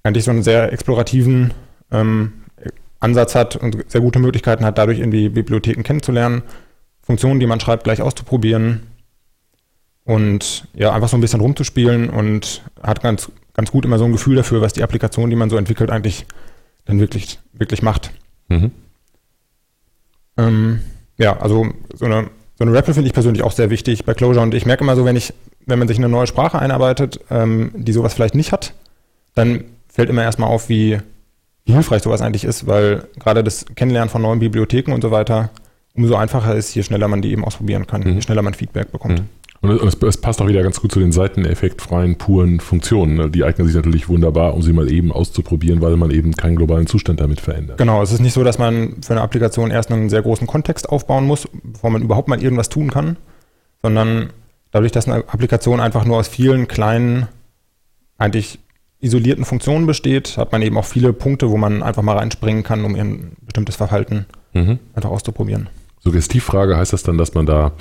eigentlich 0.02 0.24
so 0.24 0.32
einen 0.32 0.42
sehr 0.42 0.72
explorativen 0.72 1.54
ähm, 1.92 2.32
Ansatz 3.00 3.34
hat 3.34 3.56
und 3.56 3.84
sehr 3.88 4.00
gute 4.00 4.18
Möglichkeiten 4.18 4.64
hat, 4.64 4.78
dadurch 4.78 4.98
irgendwie 4.98 5.30
Bibliotheken 5.30 5.82
kennenzulernen, 5.82 6.42
Funktionen, 7.02 7.40
die 7.40 7.46
man 7.46 7.60
schreibt, 7.60 7.84
gleich 7.84 8.02
auszuprobieren 8.02 8.86
und 10.04 10.68
ja, 10.74 10.92
einfach 10.92 11.08
so 11.08 11.16
ein 11.16 11.20
bisschen 11.20 11.40
rumzuspielen 11.40 12.10
und 12.10 12.62
hat 12.82 13.02
ganz, 13.02 13.32
ganz 13.54 13.70
gut 13.70 13.84
immer 13.84 13.98
so 13.98 14.04
ein 14.04 14.12
Gefühl 14.12 14.36
dafür, 14.36 14.60
was 14.60 14.74
die 14.74 14.82
Applikation, 14.82 15.30
die 15.30 15.36
man 15.36 15.50
so 15.50 15.56
entwickelt, 15.56 15.90
eigentlich 15.90 16.26
dann 16.84 17.00
wirklich, 17.00 17.38
wirklich 17.52 17.82
macht. 17.82 18.12
Mhm. 18.48 18.70
Ähm, 20.36 20.80
ja, 21.16 21.38
also 21.38 21.68
so 21.94 22.04
eine, 22.04 22.28
so 22.58 22.64
eine 22.64 22.72
REPL 22.72 22.94
finde 22.94 23.08
ich 23.08 23.14
persönlich 23.14 23.42
auch 23.42 23.52
sehr 23.52 23.70
wichtig 23.70 24.04
bei 24.04 24.14
Clojure 24.14 24.40
und 24.40 24.54
ich 24.54 24.66
merke 24.66 24.84
immer 24.84 24.96
so, 24.96 25.04
wenn 25.04 25.16
ich, 25.16 25.32
wenn 25.66 25.78
man 25.78 25.88
sich 25.88 25.98
in 25.98 26.04
eine 26.04 26.12
neue 26.12 26.26
Sprache 26.26 26.58
einarbeitet, 26.58 27.20
ähm, 27.30 27.72
die 27.74 27.92
sowas 27.92 28.14
vielleicht 28.14 28.34
nicht 28.34 28.52
hat, 28.52 28.74
dann 29.34 29.64
fällt 29.88 30.10
immer 30.10 30.22
erstmal 30.22 30.50
auf, 30.50 30.68
wie, 30.68 30.98
wie 31.70 31.74
hilfreich 31.74 32.02
sowas 32.02 32.20
eigentlich 32.20 32.44
ist, 32.44 32.66
weil 32.66 33.04
gerade 33.18 33.44
das 33.44 33.64
Kennenlernen 33.76 34.10
von 34.10 34.22
neuen 34.22 34.40
Bibliotheken 34.40 34.92
und 34.92 35.02
so 35.02 35.10
weiter 35.10 35.50
umso 35.94 36.14
einfacher 36.16 36.54
ist, 36.54 36.74
je 36.74 36.82
schneller 36.82 37.08
man 37.08 37.22
die 37.22 37.32
eben 37.32 37.44
ausprobieren 37.44 37.86
kann, 37.86 38.02
mhm. 38.02 38.14
je 38.14 38.22
schneller 38.22 38.42
man 38.42 38.54
Feedback 38.54 38.92
bekommt. 38.92 39.20
Mhm. 39.20 39.28
Und 39.62 39.70
es, 39.82 39.94
es, 39.94 40.16
passt 40.16 40.40
auch 40.40 40.48
wieder 40.48 40.62
ganz 40.62 40.80
gut 40.80 40.90
zu 40.90 41.00
den 41.00 41.12
seiteneffektfreien, 41.12 42.16
puren 42.16 42.60
Funktionen. 42.60 43.16
Ne? 43.16 43.28
Die 43.28 43.44
eignen 43.44 43.66
sich 43.66 43.76
natürlich 43.76 44.08
wunderbar, 44.08 44.54
um 44.54 44.62
sie 44.62 44.72
mal 44.72 44.90
eben 44.90 45.12
auszuprobieren, 45.12 45.82
weil 45.82 45.96
man 45.96 46.10
eben 46.10 46.32
keinen 46.32 46.56
globalen 46.56 46.86
Zustand 46.86 47.20
damit 47.20 47.40
verändert. 47.40 47.76
Genau, 47.76 48.02
es 48.02 48.10
ist 48.10 48.20
nicht 48.20 48.32
so, 48.32 48.42
dass 48.42 48.58
man 48.58 49.02
für 49.02 49.12
eine 49.12 49.20
Applikation 49.20 49.70
erst 49.70 49.92
einen 49.92 50.08
sehr 50.08 50.22
großen 50.22 50.46
Kontext 50.46 50.88
aufbauen 50.88 51.26
muss, 51.26 51.46
bevor 51.62 51.90
man 51.90 52.00
überhaupt 52.00 52.28
mal 52.28 52.42
irgendwas 52.42 52.70
tun 52.70 52.90
kann, 52.90 53.18
sondern 53.82 54.30
dadurch, 54.70 54.92
dass 54.92 55.06
eine 55.06 55.16
Applikation 55.28 55.78
einfach 55.78 56.06
nur 56.06 56.16
aus 56.16 56.28
vielen 56.28 56.66
kleinen, 56.66 57.28
eigentlich 58.16 58.60
isolierten 59.00 59.44
Funktionen 59.44 59.86
besteht, 59.86 60.36
hat 60.36 60.52
man 60.52 60.62
eben 60.62 60.76
auch 60.76 60.84
viele 60.84 61.12
Punkte, 61.12 61.50
wo 61.50 61.56
man 61.56 61.82
einfach 61.82 62.02
mal 62.02 62.16
reinspringen 62.16 62.62
kann, 62.62 62.84
um 62.84 62.94
ein 62.94 63.36
bestimmtes 63.40 63.76
Verhalten 63.76 64.26
mhm. 64.52 64.78
einfach 64.94 65.10
auszuprobieren. 65.10 65.68
Suggestivfrage 66.00 66.76
heißt 66.76 66.92
das 66.92 67.02
dann, 67.02 67.18
dass 67.18 67.34
man 67.34 67.46
da 67.46 67.72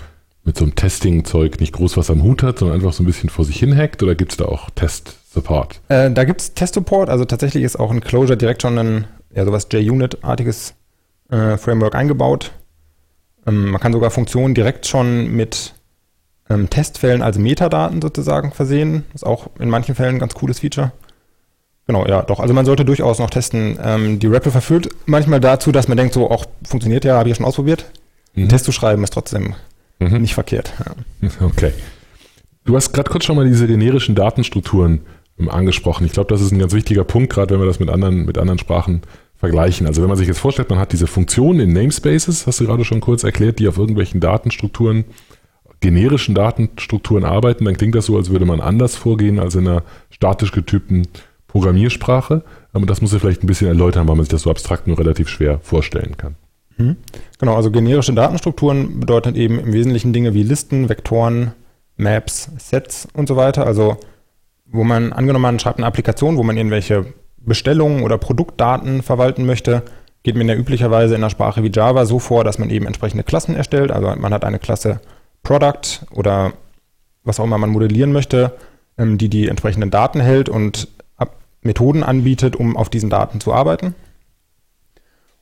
mit 0.44 0.58
so 0.58 0.66
einem 0.66 0.76
Testing-Zeug 0.76 1.60
nicht 1.60 1.74
groß 1.74 1.98
was 1.98 2.10
am 2.10 2.24
Hut 2.24 2.44
hat, 2.44 2.60
sondern 2.60 2.78
einfach 2.78 2.94
so 2.94 3.04
ein 3.04 3.06
bisschen 3.06 3.30
vor 3.30 3.46
sich 3.46 3.60
hin 3.60 3.76
hackt 3.76 4.02
oder 4.02 4.16
gibt 4.16 4.32
es 4.32 4.38
da 4.38 4.46
auch 4.46 4.70
Test-Support? 4.72 5.82
Äh, 5.90 6.12
da 6.12 6.24
gibt 6.24 6.42
es 6.42 6.54
Test-Support, 6.54 7.10
also 7.10 7.26
tatsächlich 7.26 7.64
ist 7.64 7.78
auch 7.78 7.92
in 7.92 8.02
Clojure 8.02 8.38
direkt 8.38 8.62
schon 8.62 8.78
ein, 8.78 9.08
ja, 9.34 9.46
sowas 9.46 9.68
JUnit-artiges 9.72 10.74
äh, 11.30 11.58
Framework 11.58 11.96
eingebaut. 11.96 12.52
Ähm, 13.46 13.72
man 13.72 13.82
kann 13.82 13.94
sogar 13.94 14.12
Funktionen 14.12 14.54
direkt 14.54 14.88
schon 14.88 15.28
mit 15.28 15.74
ähm, 16.50 16.70
Testfällen 16.70 17.22
als 17.22 17.38
Metadaten 17.38 18.02
sozusagen 18.02 18.52
versehen. 18.52 19.06
Ist 19.14 19.26
auch 19.26 19.50
in 19.60 19.70
manchen 19.70 19.96
Fällen 19.96 20.16
ein 20.16 20.20
ganz 20.20 20.34
cooles 20.34 20.60
Feature. 20.60 20.92
Genau, 21.90 22.06
ja, 22.06 22.22
doch. 22.22 22.40
Also 22.40 22.54
man 22.54 22.68
sollte 22.68 22.86
durchaus 22.86 23.18
noch 23.18 23.32
testen. 23.32 23.80
Ähm, 23.84 24.20
die 24.20 24.28
REPL 24.28 24.52
verführt 24.52 24.90
manchmal 25.08 25.40
dazu, 25.40 25.72
dass 25.72 25.88
man 25.88 25.98
denkt, 25.98 26.14
so, 26.14 26.30
auch 26.30 26.46
funktioniert 26.64 27.04
ja, 27.04 27.18
habe 27.18 27.28
ich 27.28 27.32
ja 27.32 27.38
schon 27.38 27.48
ausprobiert. 27.48 27.90
Mhm. 28.36 28.44
Einen 28.44 28.50
Test 28.50 28.66
zu 28.66 28.72
schreiben 28.72 29.04
ist 29.04 29.12
trotzdem 29.12 29.56
mhm. 29.98 30.22
nicht 30.22 30.36
verkehrt. 30.36 30.72
Ja. 30.86 31.30
Okay. 31.42 31.74
Du 32.64 32.76
hast 32.76 32.94
gerade 32.94 33.10
kurz 33.10 33.26
schon 33.26 33.38
mal 33.38 33.48
diese 33.48 33.66
generischen 33.66 34.14
Datenstrukturen 34.14 35.02
ähm, 35.40 35.50
angesprochen. 35.50 36.06
Ich 36.06 36.12
glaube, 36.12 36.30
das 36.30 36.42
ist 36.42 36.52
ein 36.52 36.60
ganz 36.60 36.74
wichtiger 36.74 37.04
Punkt, 37.04 37.34
gerade 37.34 37.56
wenn 37.56 37.60
wir 37.60 37.66
das 37.66 37.80
mit 37.80 37.90
anderen, 37.90 38.24
mit 38.24 38.38
anderen 38.38 38.60
Sprachen 38.60 39.02
vergleichen. 39.38 39.88
Also 39.88 40.04
wenn 40.04 40.10
man 40.10 40.18
sich 40.20 40.28
jetzt 40.28 40.38
vorstellt, 40.38 40.70
man 40.70 40.78
hat 40.78 40.92
diese 40.92 41.08
Funktionen 41.08 41.60
in 41.60 41.74
Namespaces, 41.74 42.46
hast 42.46 42.60
du 42.60 42.68
gerade 42.68 42.86
schon 42.86 43.02
kurz 43.02 43.24
erklärt, 43.24 43.58
die 43.58 43.68
auf 43.68 43.80
irgendwelchen 43.80 44.20
Datenstrukturen, 44.20 45.06
generischen 45.80 46.36
Datenstrukturen 46.36 47.24
arbeiten, 47.26 47.66
dann 47.66 47.78
klingt 47.78 47.96
das 47.96 48.06
so, 48.06 48.16
als 48.16 48.30
würde 48.30 48.46
man 48.46 48.62
anders 48.62 48.96
vorgehen 48.96 49.40
als 49.40 49.56
in 49.56 49.68
einer 49.68 49.82
statisch 50.12 50.52
getypten 50.52 51.08
Programmiersprache. 51.50 52.44
Aber 52.72 52.86
das 52.86 53.02
muss 53.02 53.12
ich 53.14 53.20
vielleicht 53.20 53.44
ein 53.44 53.48
bisschen 53.48 53.68
erläutern, 53.68 54.08
weil 54.08 54.16
man 54.16 54.24
sich 54.24 54.32
das 54.32 54.44
so 54.44 54.52
abstrakt 54.52 54.88
nur 54.88 54.98
relativ 54.98 55.28
schwer 55.28 55.60
vorstellen 55.62 56.16
kann. 56.18 56.36
Mhm. 56.78 56.96
Genau, 57.40 57.56
also 57.56 57.72
generische 57.72 58.14
Datenstrukturen 58.14 59.00
bedeuten 59.00 59.36
eben 59.36 59.60
im 59.60 59.74
Wesentlichen 59.74 60.14
Dinge 60.14 60.34
wie 60.34 60.44
Listen, 60.44 60.88
Vektoren, 60.88 61.52
Maps, 61.98 62.50
Sets 62.58 63.08
und 63.14 63.28
so 63.28 63.36
weiter. 63.36 63.66
Also 63.66 63.98
wo 64.72 64.84
man, 64.84 65.12
angenommen 65.12 65.44
man 65.44 65.60
schreibt 65.60 65.80
eine 65.80 65.88
Applikation, 65.88 66.38
wo 66.38 66.44
man 66.44 66.56
irgendwelche 66.56 67.06
Bestellungen 67.38 68.04
oder 68.04 68.18
Produktdaten 68.18 69.02
verwalten 69.02 69.46
möchte, 69.46 69.84
geht 70.24 70.36
man 70.36 70.48
ja 70.48 70.56
üblicherweise 70.56 71.16
in 71.16 71.22
einer 71.22 71.30
Sprache 71.30 71.64
wie 71.64 71.72
Java 71.74 72.06
so 72.06 72.20
vor, 72.20 72.44
dass 72.44 72.60
man 72.60 72.70
eben 72.70 72.86
entsprechende 72.86 73.24
Klassen 73.24 73.56
erstellt. 73.56 73.92
Also 73.92 74.14
man 74.16 74.34
hat 74.34 74.44
eine 74.44 74.60
Klasse 74.60 75.00
Product 75.44 76.06
oder 76.12 76.54
was 77.24 77.40
auch 77.40 77.46
immer 77.46 77.58
man 77.58 77.70
modellieren 77.70 78.12
möchte, 78.12 78.54
ähm, 78.98 79.18
die 79.18 79.30
die 79.30 79.48
entsprechenden 79.48 79.90
Daten 79.90 80.20
hält 80.20 80.50
und 80.50 80.88
Methoden 81.62 82.04
anbietet, 82.04 82.56
um 82.56 82.78
auf 82.78 82.90
diesen 82.90 83.10
Daten 83.10 83.40
zu 83.40 83.54
arbeiten. 83.54 83.96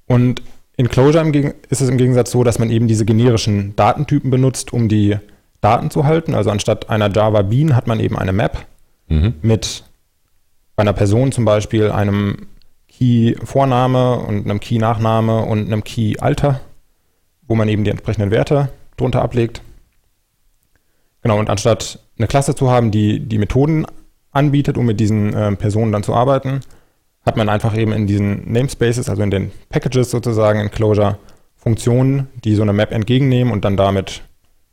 Und 0.05 0.41
in 0.77 0.89
Clojure 0.89 1.53
ist 1.69 1.81
es 1.81 1.89
im 1.89 1.97
Gegensatz 1.97 2.31
so, 2.31 2.43
dass 2.43 2.59
man 2.59 2.69
eben 2.69 2.87
diese 2.87 3.05
generischen 3.05 3.75
Datentypen 3.75 4.29
benutzt, 4.29 4.73
um 4.73 4.87
die 4.87 5.17
Daten 5.61 5.89
zu 5.89 6.05
halten. 6.05 6.35
Also 6.35 6.51
anstatt 6.51 6.89
einer 6.89 7.11
Java 7.11 7.41
Bean 7.41 7.75
hat 7.75 7.87
man 7.87 7.99
eben 7.99 8.17
eine 8.17 8.33
Map 8.33 8.65
mhm. 9.07 9.35
mit 9.41 9.83
bei 10.75 10.81
einer 10.81 10.93
Person 10.93 11.31
zum 11.31 11.43
Beispiel 11.43 11.89
einem 11.89 12.47
Key-Vorname 12.87 14.19
und 14.19 14.45
einem 14.45 14.59
Key-Nachname 14.59 15.41
und 15.43 15.65
einem 15.65 15.83
Key-Alter, 15.83 16.61
wo 17.47 17.55
man 17.55 17.67
eben 17.67 17.83
die 17.83 17.89
entsprechenden 17.89 18.29
Werte 18.29 18.69
drunter 18.95 19.23
ablegt. 19.23 19.61
Genau, 21.23 21.39
und 21.39 21.49
anstatt 21.49 21.99
eine 22.17 22.27
Klasse 22.27 22.53
zu 22.53 22.69
haben, 22.69 22.91
die 22.91 23.19
die 23.19 23.39
Methoden 23.39 23.85
anbietet, 24.37 24.77
um 24.77 24.85
mit 24.85 24.99
diesen 24.99 25.33
äh, 25.33 25.55
Personen 25.55 25.91
dann 25.91 26.03
zu 26.03 26.13
arbeiten, 26.13 26.61
hat 27.25 27.35
man 27.35 27.49
einfach 27.49 27.75
eben 27.75 27.91
in 27.91 28.07
diesen 28.07 28.51
Namespaces, 28.51 29.09
also 29.09 29.21
in 29.21 29.31
den 29.31 29.51
Packages 29.69 30.11
sozusagen 30.11 30.61
in 30.61 30.71
Clojure, 30.71 31.17
Funktionen, 31.55 32.27
die 32.45 32.55
so 32.55 32.61
eine 32.61 32.71
Map 32.71 32.91
entgegennehmen 32.93 33.51
und 33.51 33.65
dann 33.65 33.75
damit 33.75 34.21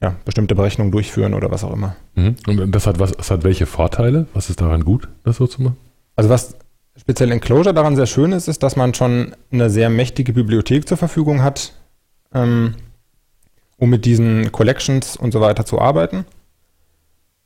ja, 0.00 0.14
bestimmte 0.24 0.54
Berechnungen 0.54 0.92
durchführen 0.92 1.34
oder 1.34 1.50
was 1.50 1.64
auch 1.64 1.72
immer. 1.72 1.96
Mhm. 2.14 2.36
Und 2.46 2.72
das 2.72 2.86
hat, 2.86 2.98
was, 2.98 3.12
das 3.12 3.30
hat 3.30 3.42
welche 3.42 3.66
Vorteile? 3.66 4.26
Was 4.34 4.50
ist 4.50 4.60
daran 4.60 4.84
gut, 4.84 5.08
das 5.24 5.36
so 5.36 5.46
zu 5.46 5.62
machen? 5.62 5.76
Also 6.14 6.30
was 6.30 6.56
speziell 6.96 7.32
in 7.32 7.40
Clojure 7.40 7.74
daran 7.74 7.96
sehr 7.96 8.06
schön 8.06 8.32
ist, 8.32 8.46
ist, 8.46 8.62
dass 8.62 8.76
man 8.76 8.94
schon 8.94 9.34
eine 9.50 9.70
sehr 9.70 9.90
mächtige 9.90 10.32
Bibliothek 10.32 10.86
zur 10.86 10.96
Verfügung 10.96 11.42
hat, 11.42 11.72
ähm, 12.32 12.74
um 13.78 13.90
mit 13.90 14.04
diesen 14.04 14.52
Collections 14.52 15.16
und 15.16 15.32
so 15.32 15.40
weiter 15.40 15.64
zu 15.64 15.80
arbeiten. 15.80 16.24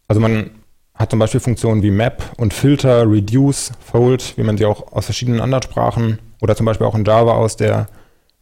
Also 0.08 0.20
man 0.20 0.50
hat 0.98 1.10
zum 1.10 1.20
Beispiel 1.20 1.40
Funktionen 1.40 1.82
wie 1.82 1.92
Map 1.92 2.24
und 2.38 2.52
Filter, 2.52 3.08
Reduce, 3.08 3.72
Fold, 3.80 4.36
wie 4.36 4.42
man 4.42 4.58
sie 4.58 4.66
auch 4.66 4.92
aus 4.92 5.04
verschiedenen 5.04 5.40
anderen 5.40 5.62
Sprachen 5.62 6.18
oder 6.40 6.56
zum 6.56 6.66
Beispiel 6.66 6.86
auch 6.86 6.96
in 6.96 7.04
Java 7.04 7.32
aus 7.32 7.56
der 7.56 7.88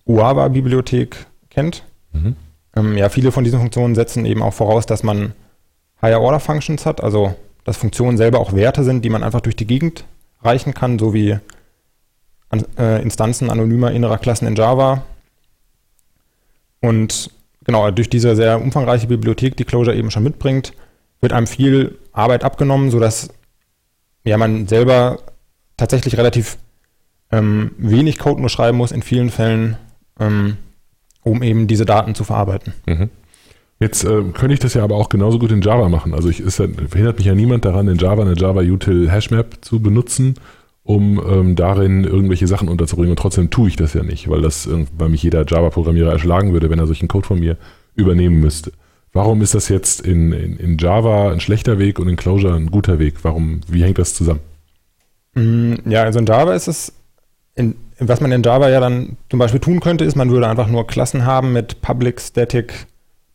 Guava-Bibliothek 0.07 1.27
kennt. 1.51 1.85
Mhm. 2.13 2.35
Ähm, 2.75 2.97
ja, 2.97 3.11
viele 3.11 3.31
von 3.31 3.45
diesen 3.45 3.61
Funktionen 3.61 3.95
setzen 3.95 4.25
eben 4.25 4.43
auch 4.43 4.55
voraus, 4.55 4.87
dass 4.87 5.03
man 5.03 5.35
Higher-Order-Functions 6.01 6.87
hat, 6.87 7.03
also 7.03 7.35
dass 7.65 7.77
Funktionen 7.77 8.17
selber 8.17 8.41
auch 8.41 8.55
Werte 8.55 8.85
sind, 8.85 9.05
die 9.05 9.11
man 9.11 9.23
einfach 9.23 9.41
durch 9.43 9.57
die 9.57 9.67
Gegend 9.67 10.05
reichen 10.43 10.73
kann, 10.73 10.99
so 10.99 11.13
wie 11.13 11.39
an, 12.49 12.65
äh, 12.79 13.03
Instanzen 13.03 13.51
anonymer 13.51 13.93
innerer 13.93 14.19
Klassen 14.19 14.47
in 14.47 14.57
Java. 14.57 15.03
Und 16.81 17.31
genau, 17.65 17.91
durch 17.91 18.09
diese 18.09 18.35
sehr 18.35 18.63
umfangreiche 18.63 19.09
Bibliothek, 19.09 19.57
die 19.57 19.65
Clojure 19.65 19.95
eben 19.95 20.11
schon 20.11 20.23
mitbringt, 20.23 20.73
wird 21.27 21.33
einem 21.33 21.49
viel 21.49 21.99
Arbeit 22.13 22.45
abgenommen, 22.45 22.93
sodass 22.93 23.31
ja, 24.23 24.39
man 24.39 24.69
selber 24.69 25.19
tatsächlich 25.77 26.17
relativ 26.17 26.57
ähm, 27.33 27.73
wenig 27.79 28.19
Code 28.19 28.41
nur 28.41 28.49
schreiben 28.49 28.79
muss 28.79 28.93
in 28.93 29.03
vielen 29.03 29.31
Fällen, 29.31 29.77
ähm, 30.21 30.57
um 31.25 31.43
eben 31.43 31.67
diese 31.67 31.85
Daten 31.85 32.15
zu 32.15 32.23
verarbeiten. 32.23 32.75
Mhm. 32.87 33.11
Jetzt 33.81 34.05
äh, 34.05 34.23
könnte 34.35 34.55
ich 34.55 34.61
das 34.61 34.75
ja 34.75 34.85
aber 34.85 34.95
auch 34.95 35.09
genauso 35.09 35.41
gut 35.41 35.51
in 35.51 35.63
Java 35.63 35.89
machen. 35.89 36.15
Also 36.15 36.29
ich, 36.29 36.39
es 36.39 36.55
verhindert 36.55 37.19
mich 37.19 37.27
ja 37.27 37.35
niemand 37.35 37.65
daran, 37.65 37.89
in 37.89 37.99
Java 37.99 38.23
eine 38.23 38.37
Java 38.37 38.61
Util 38.61 39.11
Hashmap 39.11 39.65
zu 39.65 39.81
benutzen, 39.81 40.37
um 40.85 41.21
ähm, 41.29 41.57
darin 41.57 42.05
irgendwelche 42.05 42.47
Sachen 42.47 42.69
unterzubringen. 42.69 43.11
Und 43.11 43.19
trotzdem 43.19 43.51
tue 43.51 43.69
ich 43.69 43.75
das 43.75 43.95
ja 43.95 44.05
nicht, 44.05 44.31
weil 44.31 44.43
das, 44.43 44.69
weil 44.97 45.09
mich 45.09 45.25
jeder 45.25 45.45
Java-Programmierer 45.45 46.13
erschlagen 46.13 46.53
würde, 46.53 46.71
wenn 46.71 46.79
er 46.79 46.87
solchen 46.87 47.09
Code 47.09 47.27
von 47.27 47.41
mir 47.41 47.57
übernehmen 47.97 48.39
müsste. 48.39 48.71
Warum 49.17 49.41
ist 49.41 49.55
das 49.55 49.71
jetzt 49.71 50.03
in, 50.03 50.31
in, 50.33 50.59
in 50.59 50.77
Java 50.77 51.33
ein 51.33 51.41
schlechter 51.41 51.79
Weg 51.79 51.99
und 51.99 52.07
in 52.07 52.17
Clojure 52.17 52.55
ein 52.55 52.71
guter 52.71 52.99
Weg? 52.99 53.25
Warum, 53.25 53.63
wie 53.67 53.83
hängt 53.83 53.97
das 53.97 54.15
zusammen? 54.15 54.41
Mm, 55.33 55.75
ja, 55.87 56.03
also 56.03 56.19
in 56.19 56.27
Java 56.27 56.53
ist 56.53 56.69
es, 56.69 56.93
in, 57.55 57.77
was 57.99 58.21
man 58.21 58.31
in 58.31 58.43
Java 58.43 58.69
ja 58.69 58.79
dann 58.79 59.17
zum 59.31 59.39
Beispiel 59.39 59.59
tun 59.59 59.81
könnte, 59.81 60.05
ist, 60.05 60.17
man 60.17 60.31
würde 60.31 60.47
einfach 60.47 60.69
nur 60.69 60.87
Klassen 60.87 61.25
haben 61.25 61.55
mit 61.55 61.81
Public 61.81 62.21
Static 62.21 62.87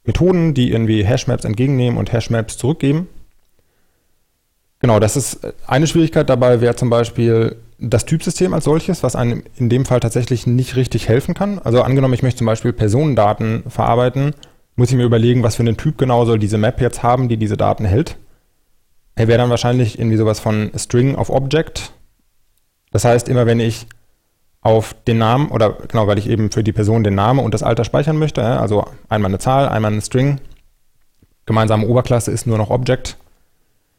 Methoden, 0.03 0.53
die 0.53 0.71
irgendwie 0.71 1.03
Hashmaps 1.03 1.45
entgegennehmen 1.45 1.97
und 1.97 2.13
Hashmaps 2.13 2.57
zurückgeben. 2.57 3.07
Genau, 4.81 5.00
das 5.00 5.17
ist 5.17 5.39
eine 5.65 5.88
Schwierigkeit 5.88 6.29
dabei, 6.29 6.61
wäre 6.61 6.75
zum 6.75 6.91
Beispiel 6.91 7.55
das 7.79 8.05
Typsystem 8.05 8.53
als 8.53 8.65
solches, 8.65 9.01
was 9.01 9.15
einem 9.15 9.41
in 9.57 9.67
dem 9.67 9.85
Fall 9.85 10.00
tatsächlich 10.00 10.45
nicht 10.45 10.75
richtig 10.75 11.07
helfen 11.07 11.33
kann. 11.33 11.57
Also 11.57 11.81
angenommen, 11.81 12.13
ich 12.13 12.21
möchte 12.21 12.38
zum 12.38 12.47
Beispiel 12.47 12.71
Personendaten 12.71 13.63
verarbeiten, 13.67 14.35
muss 14.81 14.89
ich 14.89 14.97
mir 14.97 15.03
überlegen, 15.03 15.43
was 15.43 15.57
für 15.57 15.61
einen 15.61 15.77
Typ 15.77 16.00
genau 16.00 16.25
soll 16.25 16.39
diese 16.39 16.57
Map 16.57 16.81
jetzt 16.81 17.03
haben, 17.03 17.29
die 17.29 17.38
diese 17.38 17.55
Daten 17.55 17.85
hält. 17.85 18.17
Er 19.13 19.27
wäre 19.27 19.38
dann 19.38 19.51
wahrscheinlich 19.51 20.00
irgendwie 20.00 20.17
sowas 20.17 20.39
von 20.39 20.71
String 20.75 21.13
of 21.13 21.29
Object. 21.29 21.91
Das 22.89 23.05
heißt, 23.05 23.29
immer 23.29 23.45
wenn 23.45 23.59
ich 23.59 23.85
auf 24.61 24.95
den 25.05 25.19
Namen 25.19 25.50
oder 25.50 25.73
genau, 25.88 26.07
weil 26.07 26.17
ich 26.17 26.27
eben 26.27 26.50
für 26.50 26.63
die 26.63 26.71
Person 26.71 27.03
den 27.03 27.13
Namen 27.13 27.41
und 27.41 27.53
das 27.53 27.61
Alter 27.61 27.83
speichern 27.83 28.17
möchte, 28.17 28.43
also 28.43 28.88
einmal 29.07 29.29
eine 29.29 29.38
Zahl, 29.38 29.69
einmal 29.69 29.91
eine 29.91 30.01
String. 30.01 30.41
Gemeinsame 31.45 31.85
Oberklasse 31.85 32.31
ist 32.31 32.47
nur 32.47 32.57
noch 32.57 32.71
Object. 32.71 33.17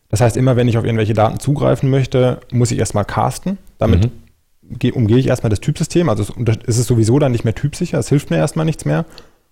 Das 0.08 0.20
heißt, 0.20 0.36
immer 0.36 0.56
wenn 0.56 0.66
ich 0.66 0.78
auf 0.78 0.84
irgendwelche 0.84 1.14
Daten 1.14 1.38
zugreifen 1.38 1.90
möchte, 1.90 2.40
muss 2.50 2.72
ich 2.72 2.80
erstmal 2.80 3.04
casten. 3.04 3.56
Damit 3.78 4.10
mhm. 4.64 4.90
umgehe 4.94 5.18
ich 5.18 5.28
erstmal 5.28 5.50
das 5.50 5.60
Typsystem. 5.60 6.08
Also 6.08 6.24
es 6.66 6.78
ist 6.80 6.88
sowieso 6.88 7.20
dann 7.20 7.30
nicht 7.30 7.44
mehr 7.44 7.54
typsicher, 7.54 8.00
es 8.00 8.08
hilft 8.08 8.30
mir 8.30 8.38
erstmal 8.38 8.66
nichts 8.66 8.84
mehr. 8.84 9.04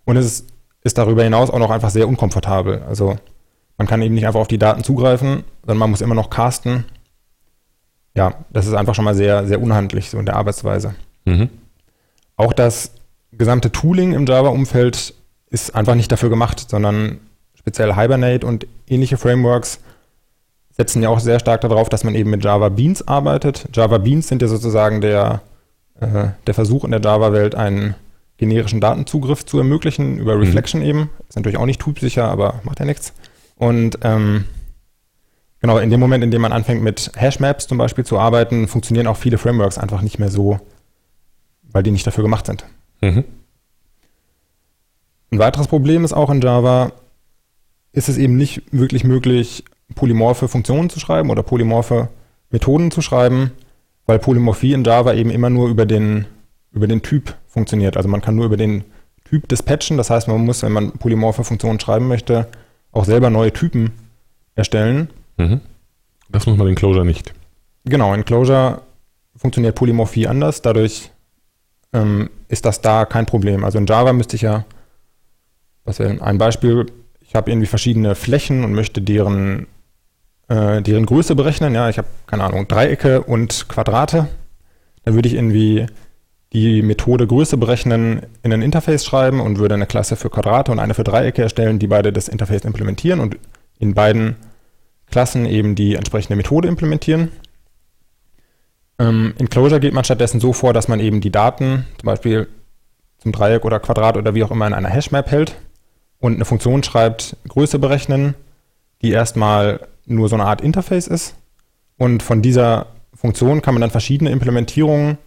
Und 0.04 0.16
es 0.16 0.26
ist, 0.26 0.46
ist 0.82 0.99
darüber 0.99 1.22
hinaus 1.22 1.50
auch 1.50 1.58
noch 1.58 1.70
einfach 1.70 1.90
sehr 1.90 2.08
unkomfortabel. 2.08 2.82
Also 2.88 3.16
man 3.76 3.87
kann 3.87 4.02
eben 4.02 4.14
nicht 4.14 4.26
einfach 4.26 4.40
auf 4.40 4.49
die 4.49 4.58
Daten 4.58 4.84
zugreifen, 4.84 5.44
sondern 5.62 5.78
man 5.78 5.90
muss 5.90 6.00
immer 6.00 6.14
noch 6.14 6.30
casten 6.30 6.84
ja, 8.14 8.34
das 8.50 8.66
ist 8.66 8.75
einfach 8.75 8.94
schon 8.94 9.04
mal 9.04 9.14
sehr, 9.14 9.46
sehr 9.46 9.60
unhandlich 9.60 10.10
so 10.10 10.18
in 10.18 10.26
der 10.26 10.37
Arbeitsweise. 10.37 10.94
Mhm. 11.25 11.49
Auch 12.37 12.52
das 12.52 12.92
gesamte 13.32 13.70
Tooling 13.70 14.12
im 14.12 14.26
Java-Umfeld 14.26 15.14
ist 15.50 15.75
einfach 15.75 15.94
nicht 15.94 16.10
dafür 16.10 16.30
gemacht, 16.30 16.68
sondern 16.68 17.20
speziell 17.54 17.94
Hibernate 17.94 18.46
und 18.46 18.66
ähnliche 18.88 19.16
Frameworks 19.16 19.80
setzen 20.70 21.02
ja 21.02 21.08
auch 21.08 21.20
sehr 21.20 21.38
stark 21.38 21.60
darauf, 21.60 21.88
dass 21.88 22.04
man 22.04 22.14
eben 22.14 22.30
mit 22.30 22.42
Java 22.42 22.70
Beans 22.70 23.06
arbeitet. 23.06 23.68
Java 23.72 23.99
Beans 23.99 24.28
sind 24.28 24.42
ja 24.42 24.49
sozusagen 24.49 25.00
der, 25.00 25.42
äh, 26.00 26.28
der 26.46 26.54
Versuch 26.54 26.84
in 26.84 26.90
der 26.90 27.00
Java-Welt, 27.00 27.54
einen 27.54 27.94
generischen 28.40 28.80
Datenzugriff 28.80 29.47
zu 29.47 29.59
ermöglichen, 29.59 30.18
über 30.18 30.35
mhm. 30.35 30.40
Reflection 30.40 30.80
mhm. 30.80 30.87
eben. 30.87 31.11
Ist 31.28 31.37
natürlich 31.37 31.59
auch 31.59 31.66
nicht 31.66 31.80
typsicher, 31.80 32.28
aber 32.28 32.61
macht 32.64 32.80
ja 32.80 32.87
nichts. 32.87 33.12
Und 33.56 33.99
ähm, 34.02 34.47
Genau, 35.61 35.76
in 35.76 35.90
dem 35.90 36.00
Moment, 36.00 36.25
in 36.25 36.30
dem 36.30 36.40
man 36.40 36.52
anfängt 36.52 36.82
mit 36.82 37.12
Hashmaps 37.16 37.66
zum 37.66 37.76
Beispiel 37.76 38.04
zu 38.04 38.18
arbeiten, 38.18 38.66
funktionieren 38.66 39.06
auch 39.06 39.18
viele 39.18 39.37
Frameworks 39.37 39.76
einfach 39.76 40.00
nicht 40.00 40.18
mehr 40.18 40.30
so, 40.30 40.59
weil 41.70 41.82
die 41.82 41.90
nicht 41.90 42.06
dafür 42.06 42.25
gemacht 42.25 42.47
sind. 42.47 42.64
Mhm. 43.02 43.25
Ein 45.30 45.38
weiteres 45.38 45.68
Problem 45.68 46.04
ist 46.04 46.14
auch 46.14 46.30
in 46.30 46.40
Java, 46.40 46.92
ist 47.92 48.09
es 48.09 48.16
eben 48.16 48.37
nicht 48.37 48.62
wirklich 48.73 49.04
möglich, 49.04 49.64
polymorphe 49.94 50.49
Funktionen 50.49 50.88
zu 50.88 50.99
schreiben 50.99 51.30
oder 51.30 51.42
polymorphe 51.42 52.09
Methoden 52.50 52.90
zu 52.90 53.02
schreiben, 53.02 53.52
weil 54.06 54.18
Polymorphie 54.18 54.73
in 54.73 54.85
Java 54.85 55.12
eben 55.12 55.30
immer 55.30 55.50
nur 55.50 55.68
über 55.68 55.85
den, 55.85 56.25
über 56.72 56.86
den 56.86 57.02
Typ 57.02 57.34
funktioniert. 57.46 57.96
Also 57.96 58.08
man 58.08 58.20
kann 58.20 58.36
nur 58.36 58.46
über 58.46 58.56
den 58.56 58.84
Typ 59.24 59.48
dispatchen. 59.48 59.96
Das 59.96 60.10
heißt, 60.10 60.28
man 60.28 60.44
muss, 60.44 60.62
wenn 60.62 60.72
man 60.72 60.92
polymorphe 60.92 61.44
Funktionen 61.44 61.80
schreiben 61.80 62.08
möchte, 62.08 62.48
auch 62.92 63.04
selber 63.04 63.30
neue 63.30 63.52
Typen 63.52 63.92
erstellen. 64.54 65.10
Mhm. 65.36 65.60
Das 66.28 66.46
muss 66.46 66.56
man 66.56 66.68
in 66.68 66.74
Clojure 66.74 67.04
nicht. 67.04 67.32
Genau, 67.84 68.14
in 68.14 68.24
Clojure 68.24 68.82
funktioniert 69.36 69.74
Polymorphie 69.74 70.26
anders, 70.26 70.62
dadurch 70.62 71.10
ähm, 71.92 72.30
ist 72.48 72.64
das 72.64 72.80
da 72.80 73.04
kein 73.04 73.26
Problem. 73.26 73.64
Also 73.64 73.78
in 73.78 73.86
Java 73.86 74.12
müsste 74.12 74.36
ich 74.36 74.42
ja, 74.42 74.64
was 75.84 75.98
wäre 75.98 76.20
ein 76.22 76.38
Beispiel, 76.38 76.86
ich 77.20 77.34
habe 77.34 77.50
irgendwie 77.50 77.66
verschiedene 77.66 78.14
Flächen 78.14 78.64
und 78.64 78.74
möchte 78.74 79.00
deren, 79.00 79.66
äh, 80.48 80.82
deren 80.82 81.06
Größe 81.06 81.34
berechnen. 81.34 81.74
Ja, 81.74 81.88
ich 81.88 81.98
habe, 81.98 82.08
keine 82.26 82.44
Ahnung, 82.44 82.68
Dreiecke 82.68 83.22
und 83.22 83.68
Quadrate. 83.68 84.28
Dann 85.04 85.14
würde 85.14 85.28
ich 85.28 85.34
irgendwie 85.34 85.86
die 86.52 86.83
Methode 86.83 87.26
Größe 87.26 87.57
berechnen 87.57 88.23
in 88.42 88.52
ein 88.52 88.62
Interface 88.62 89.04
schreiben 89.04 89.40
und 89.40 89.59
würde 89.59 89.75
eine 89.75 89.87
Klasse 89.87 90.16
für 90.16 90.30
Quadrate 90.30 90.73
und 90.73 90.80
eine 90.80 90.95
für 90.95 91.04
Dreiecke 91.04 91.42
erstellen, 91.42 91.78
die 91.78 91.87
beide 91.87 92.12
das 92.12 92.28
Interface 92.28 92.64
implementieren 92.64 93.21
und 93.21 93.38
in 93.78 93.95
beiden 93.95 94.37
Klassen 95.11 95.47
eben 95.47 95.75
die 95.75 95.95
entsprechende 95.95 96.37
Methode 96.37 96.69
implementieren. 96.69 97.30
Ähm, 98.99 99.35
in 99.38 99.49
Clojure 99.49 99.80
geht 99.80 99.95
man 99.95 100.04
stattdessen 100.04 100.40
so 100.40 100.52
vor, 100.52 100.73
dass 100.73 100.88
man 100.88 101.00
eben 101.00 101.21
die 101.21 101.30
Daten, 101.30 101.87
zum 101.99 102.07
Beispiel 102.07 102.49
zum 103.19 103.33
Dreieck 103.33 103.64
oder 103.64 103.78
Quadrat 103.78 104.16
oder 104.16 104.35
wie 104.35 104.42
auch 104.42 104.50
immer 104.50 104.66
in 104.66 104.75
einer 104.75 104.88
Hashmap 104.88 105.30
hält 105.30 105.57
und 106.19 106.35
eine 106.35 106.45
Funktion 106.45 106.83
schreibt, 106.83 107.37
Größe 107.49 107.78
berechnen, 107.78 108.35
die 109.02 109.11
erstmal 109.11 109.87
nur 110.04 110.28
so 110.28 110.35
eine 110.37 110.45
Art 110.45 110.61
Interface 110.61 111.07
ist. 111.07 111.37
Und 111.97 112.23
von 112.23 112.42
dieser 112.42 112.87
Funktion 113.14 113.62
kann 113.62 113.75
man 113.75 113.83
dann 113.83 113.90
verschiedene 113.90 114.30
Implementierungen 114.30 115.19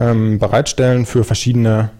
ähm, 0.00 0.38
bereitstellen 0.38 1.06
für 1.06 1.24
verschiedene 1.24 1.90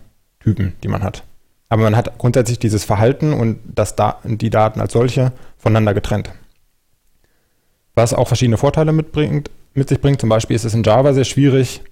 Typen, 0.41 0.75
die 0.83 0.89
man 0.89 1.03
hat. 1.03 1.25
Aber 1.69 1.83
man 1.83 1.97
hat 1.97 2.19
grundsätzlich 2.19 2.59
dieses 2.59 2.85
Verhalten 2.85 3.33
und 3.33 3.59
das 3.65 3.97
da 3.97 4.19
die 4.25 4.51
Daten 4.51 4.81
als 4.81 4.93
solche 4.93 5.33
voneinander 5.59 5.95
getrennt 5.95 6.31
was 7.95 8.15
auch 8.15 8.29
verschiedene 8.29 8.57
Vorteile 8.57 8.93
mitbringt, 8.93 9.51
mit 9.75 9.89
sich 9.89 10.01
bringt. 10.01 10.21
Zum 10.21 10.29
Beispiel 10.29 10.57
ist 10.57 10.65
es 10.65 10.75
in 10.75 10.83
Java 10.83 11.13
sehr 11.15 11.25
schwierig, 11.25 11.83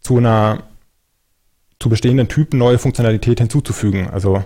zu 0.00 0.18
einer 0.18 0.64
zu 1.78 1.88
bestehenden 1.88 2.28
Typen 2.28 2.58
neue 2.58 2.78
Funktionalität 2.78 3.40
hinzuzufügen. 3.40 4.08
Also 4.08 4.44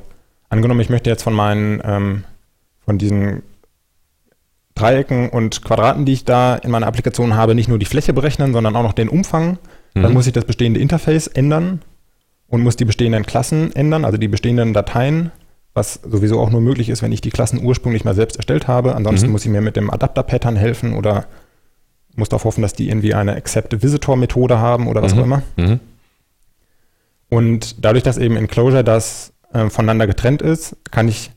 angenommen, 0.48 0.80
ich 0.80 0.90
möchte 0.90 1.10
jetzt 1.10 1.22
von 1.22 1.34
meinen 1.34 1.82
ähm, 1.84 2.24
von 2.84 2.98
diesen 2.98 3.42
Dreiecken 4.74 5.30
und 5.30 5.62
Quadraten, 5.62 6.04
die 6.04 6.12
ich 6.12 6.24
da 6.24 6.56
in 6.56 6.70
meiner 6.70 6.86
Applikation 6.86 7.34
habe, 7.34 7.54
nicht 7.54 7.68
nur 7.68 7.78
die 7.78 7.86
Fläche 7.86 8.12
berechnen, 8.12 8.52
sondern 8.52 8.76
auch 8.76 8.82
noch 8.82 8.92
den 8.92 9.08
Umfang. 9.08 9.58
Mhm. 9.96 10.02
Dann 10.02 10.12
muss 10.12 10.26
ich 10.26 10.32
das 10.32 10.44
bestehende 10.44 10.80
Interface 10.80 11.26
ändern 11.26 11.82
und 12.46 12.62
muss 12.62 12.76
die 12.76 12.84
bestehenden 12.84 13.26
Klassen 13.26 13.74
ändern, 13.74 14.04
also 14.04 14.18
die 14.18 14.28
bestehenden 14.28 14.72
Dateien 14.72 15.32
was 15.76 16.00
sowieso 16.02 16.40
auch 16.40 16.50
nur 16.50 16.62
möglich 16.62 16.88
ist, 16.88 17.02
wenn 17.02 17.12
ich 17.12 17.20
die 17.20 17.30
Klassen 17.30 17.62
ursprünglich 17.62 18.02
mal 18.02 18.14
selbst 18.14 18.36
erstellt 18.36 18.66
habe. 18.66 18.96
Ansonsten 18.96 19.26
mhm. 19.26 19.32
muss 19.32 19.44
ich 19.44 19.50
mir 19.50 19.60
mit 19.60 19.76
dem 19.76 19.90
Adapter-Pattern 19.90 20.56
helfen 20.56 20.94
oder 20.94 21.26
muss 22.16 22.30
darauf 22.30 22.44
hoffen, 22.44 22.62
dass 22.62 22.72
die 22.72 22.88
irgendwie 22.88 23.12
eine 23.12 23.36
Accept-Visitor-Methode 23.36 24.58
haben 24.58 24.88
oder 24.88 25.02
was 25.02 25.14
mhm. 25.14 25.20
auch 25.20 25.24
immer. 25.24 25.42
Mhm. 25.56 25.80
Und 27.28 27.84
dadurch, 27.84 28.02
dass 28.02 28.16
eben 28.16 28.36
in 28.36 28.48
Clojure 28.48 28.84
das 28.84 29.34
äh, 29.52 29.68
voneinander 29.68 30.06
getrennt 30.06 30.40
ist, 30.40 30.76
kann 30.90 31.08
ich 31.08 31.30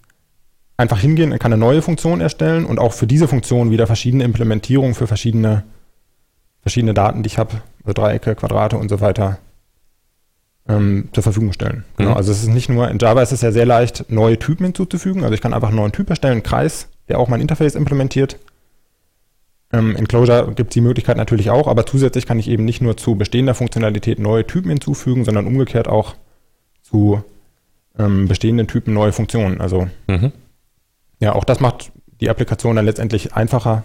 einfach 0.77 0.99
hingehen 0.99 1.33
und 1.33 1.39
kann 1.39 1.51
eine 1.51 1.59
neue 1.59 1.81
Funktion 1.81 2.21
erstellen 2.21 2.63
und 2.63 2.79
auch 2.79 2.93
für 2.93 3.07
diese 3.07 3.27
Funktion 3.27 3.71
wieder 3.71 3.87
verschiedene 3.87 4.23
Implementierungen 4.23 4.95
für 4.95 5.07
verschiedene, 5.07 5.63
verschiedene 6.61 6.93
Daten, 6.93 7.23
die 7.23 7.27
ich 7.27 7.37
habe, 7.37 7.61
also 7.89 8.01
Dreiecke, 8.01 8.35
Quadrate 8.35 8.77
und 8.77 8.89
so 8.89 9.01
weiter, 9.01 9.39
ähm, 10.67 11.09
zur 11.13 11.23
Verfügung 11.23 11.53
stellen. 11.53 11.83
Genau. 11.97 12.11
Mhm. 12.11 12.17
Also 12.17 12.31
es 12.31 12.43
ist 12.43 12.49
nicht 12.49 12.69
nur, 12.69 12.89
in 12.89 12.99
Java 12.99 13.21
ist 13.21 13.31
es 13.31 13.41
ja 13.41 13.51
sehr 13.51 13.65
leicht, 13.65 14.05
neue 14.09 14.37
Typen 14.37 14.65
hinzuzufügen. 14.65 15.23
Also 15.23 15.33
ich 15.33 15.41
kann 15.41 15.53
einfach 15.53 15.69
einen 15.69 15.77
neuen 15.77 15.91
Typ 15.91 16.09
erstellen, 16.09 16.33
einen 16.33 16.43
Kreis 16.43 16.87
der 17.09 17.19
auch 17.19 17.27
mein 17.27 17.41
Interface 17.41 17.75
implementiert. 17.75 18.37
Ähm, 19.73 19.95
in 19.95 20.07
Clojure 20.07 20.53
gibt 20.55 20.71
es 20.71 20.73
die 20.75 20.81
Möglichkeit 20.81 21.17
natürlich 21.17 21.49
auch, 21.49 21.67
aber 21.67 21.85
zusätzlich 21.85 22.25
kann 22.25 22.39
ich 22.39 22.47
eben 22.47 22.65
nicht 22.65 22.81
nur 22.81 22.97
zu 22.97 23.15
bestehender 23.15 23.55
Funktionalität 23.55 24.19
neue 24.19 24.47
Typen 24.47 24.69
hinzufügen, 24.69 25.25
sondern 25.25 25.47
umgekehrt 25.47 25.87
auch 25.87 26.15
zu 26.83 27.23
ähm, 27.97 28.27
bestehenden 28.27 28.67
Typen 28.67 28.93
neue 28.93 29.11
Funktionen. 29.11 29.59
Also 29.59 29.87
mhm. 30.07 30.31
ja, 31.19 31.33
auch 31.33 31.43
das 31.43 31.59
macht 31.59 31.91
die 32.21 32.29
Applikation 32.29 32.75
dann 32.75 32.85
letztendlich 32.85 33.33
einfacher, 33.33 33.83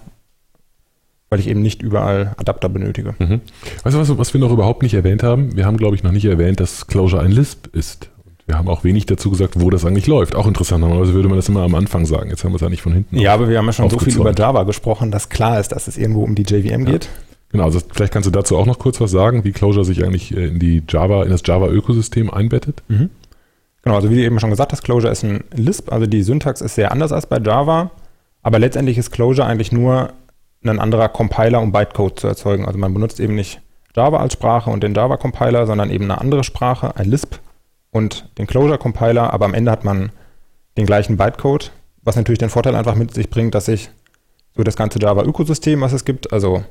weil 1.31 1.41
ich 1.41 1.49
eben 1.49 1.63
nicht 1.63 1.83
überall 1.83 2.35
Adapter 2.37 2.69
benötige. 2.69 3.15
Mhm. 3.19 3.41
Weißt 3.83 3.97
du, 3.97 4.01
was, 4.01 4.19
was 4.19 4.35
wir 4.35 4.41
noch 4.41 4.53
überhaupt 4.53 4.83
nicht 4.83 4.95
erwähnt 4.95 5.23
haben? 5.23 5.57
Wir 5.57 5.67
haben, 5.67 5.77
glaube 5.77 5.97
ich, 5.97 6.03
noch 6.03 6.13
nicht 6.13 6.25
erwähnt, 6.25 6.61
dass 6.61 6.87
Clojure 6.87 7.21
ein 7.21 7.33
Lisp 7.33 7.75
ist. 7.75 8.11
Wir 8.47 8.59
haben 8.59 8.69
auch 8.69 8.85
wenig 8.85 9.07
dazu 9.07 9.31
gesagt, 9.31 9.59
wo 9.59 9.71
das 9.71 9.87
eigentlich 9.87 10.07
läuft. 10.07 10.35
Auch 10.35 10.47
interessanterweise 10.47 11.15
würde 11.15 11.29
man 11.29 11.39
das 11.39 11.49
immer 11.49 11.63
am 11.63 11.75
Anfang 11.75 12.05
sagen. 12.05 12.29
Jetzt 12.29 12.45
haben 12.45 12.53
wir 12.53 12.57
es 12.57 12.63
eigentlich 12.63 12.83
von 12.83 12.93
hinten. 12.93 13.19
Ja, 13.19 13.33
aber 13.33 13.49
wir 13.49 13.57
haben 13.57 13.67
ja 13.67 13.73
schon 13.73 13.89
so 13.89 13.99
viel 13.99 14.15
über 14.15 14.35
Java 14.35 14.65
gesprochen, 14.65 15.11
dass 15.11 15.31
klar 15.31 15.59
ist, 15.59 15.73
dass 15.73 15.89
es 15.89 15.97
irgendwo 15.97 16.23
um 16.23 16.35
die 16.35 16.43
JVM 16.43 16.85
ja. 16.85 16.93
geht. 16.93 17.09
Genau, 17.55 17.65
also 17.65 17.81
vielleicht 17.93 18.13
kannst 18.13 18.27
du 18.27 18.31
dazu 18.31 18.57
auch 18.59 18.67
noch 18.67 18.79
kurz 18.79 19.01
was 19.01 19.13
sagen, 19.13 19.45
wie 19.45 19.53
Clojure 19.53 19.85
sich 19.85 20.05
eigentlich 20.05 20.37
äh, 20.37 20.49
in 20.49 20.59
die 20.59 20.83
Java, 20.89 21.23
in 21.23 21.31
das 21.31 21.43
Java-Ökosystem 21.45 22.29
einbettet. 22.29 22.83
Mhm. 22.89 23.11
Genau, 23.83 23.97
also 23.97 24.11
wie 24.11 24.17
du 24.17 24.23
eben 24.25 24.41
schon 24.41 24.51
gesagt 24.51 24.73
hast, 24.73 24.83
Clojure 24.83 25.11
ist 25.11 25.25
ein 25.25 25.45
Lisp, 25.55 25.93
also 25.93 26.07
die 26.07 26.23
Syntax 26.23 26.61
ist 26.61 26.75
sehr 26.75 26.91
anders 26.91 27.13
als 27.13 27.27
bei 27.27 27.39
Java, 27.39 27.93
aber 28.43 28.59
letztendlich 28.59 28.99
ist 28.99 29.13
Clojure 29.13 29.47
eigentlich 29.47 29.73
nur 29.73 30.13
ein 30.71 30.81
anderer 30.81 31.09
Compiler, 31.09 31.61
um 31.61 31.73
Bytecode 31.73 32.19
zu 32.19 32.27
erzeugen. 32.27 32.67
Also 32.67 32.79
man 32.79 32.95
benutzt 32.95 33.21
eben 33.21 33.35
nicht 33.35 33.61
Java 33.95 34.19
als 34.19 34.33
Sprache 34.33 34.71
und 34.71 34.83
den 34.83 34.95
Java-Compiler, 34.95 35.67
sondern 35.67 35.91
eben 35.91 36.05
eine 36.05 36.21
andere 36.21 36.45
Sprache, 36.45 36.97
ein 36.97 37.09
Lisp, 37.09 37.39
und 37.95 38.29
den 38.39 38.49
Closure-Compiler, 38.49 39.33
aber 39.33 39.45
am 39.45 39.55
Ende 39.55 39.71
hat 39.71 39.85
man 39.85 40.11
den 40.77 40.85
gleichen 40.85 41.17
Bytecode, 41.17 41.71
was 42.03 42.17
natürlich 42.17 42.41
den 42.41 42.51
Vorteil 42.51 42.75
einfach 42.75 42.97
mit 42.97 43.15
sich 43.15 43.31
bringt, 43.31 43.55
dass 43.55 43.69
ich 43.69 43.89
so 44.57 44.65
das 44.65 44.75
ganze 44.75 44.99
Java-Ökosystem, 44.99 45.81
was 45.81 45.93
es 45.93 46.05
gibt, 46.05 46.33
also 46.33 46.65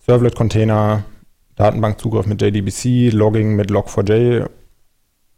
Servlet-Container, 0.00 1.04
Datenbankzugriff 1.56 2.26
mit 2.26 2.42
JDBC, 2.42 3.10
Logging 3.10 3.56
mit 3.56 3.70
Log4j, 3.70 4.50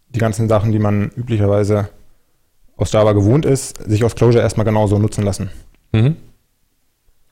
die 0.08 0.18
ganzen 0.18 0.48
Sachen, 0.48 0.72
die 0.72 0.80
man 0.80 1.10
üblicherweise 1.10 1.88
aus 2.76 2.90
Java 2.90 3.12
gewohnt 3.12 3.46
ist, 3.46 3.78
sich 3.88 4.02
aus 4.02 4.16
Clojure 4.16 4.42
erstmal 4.42 4.66
genauso 4.66 4.98
nutzen 4.98 5.22
lassen. 5.22 5.50
Mhm. 5.92 6.16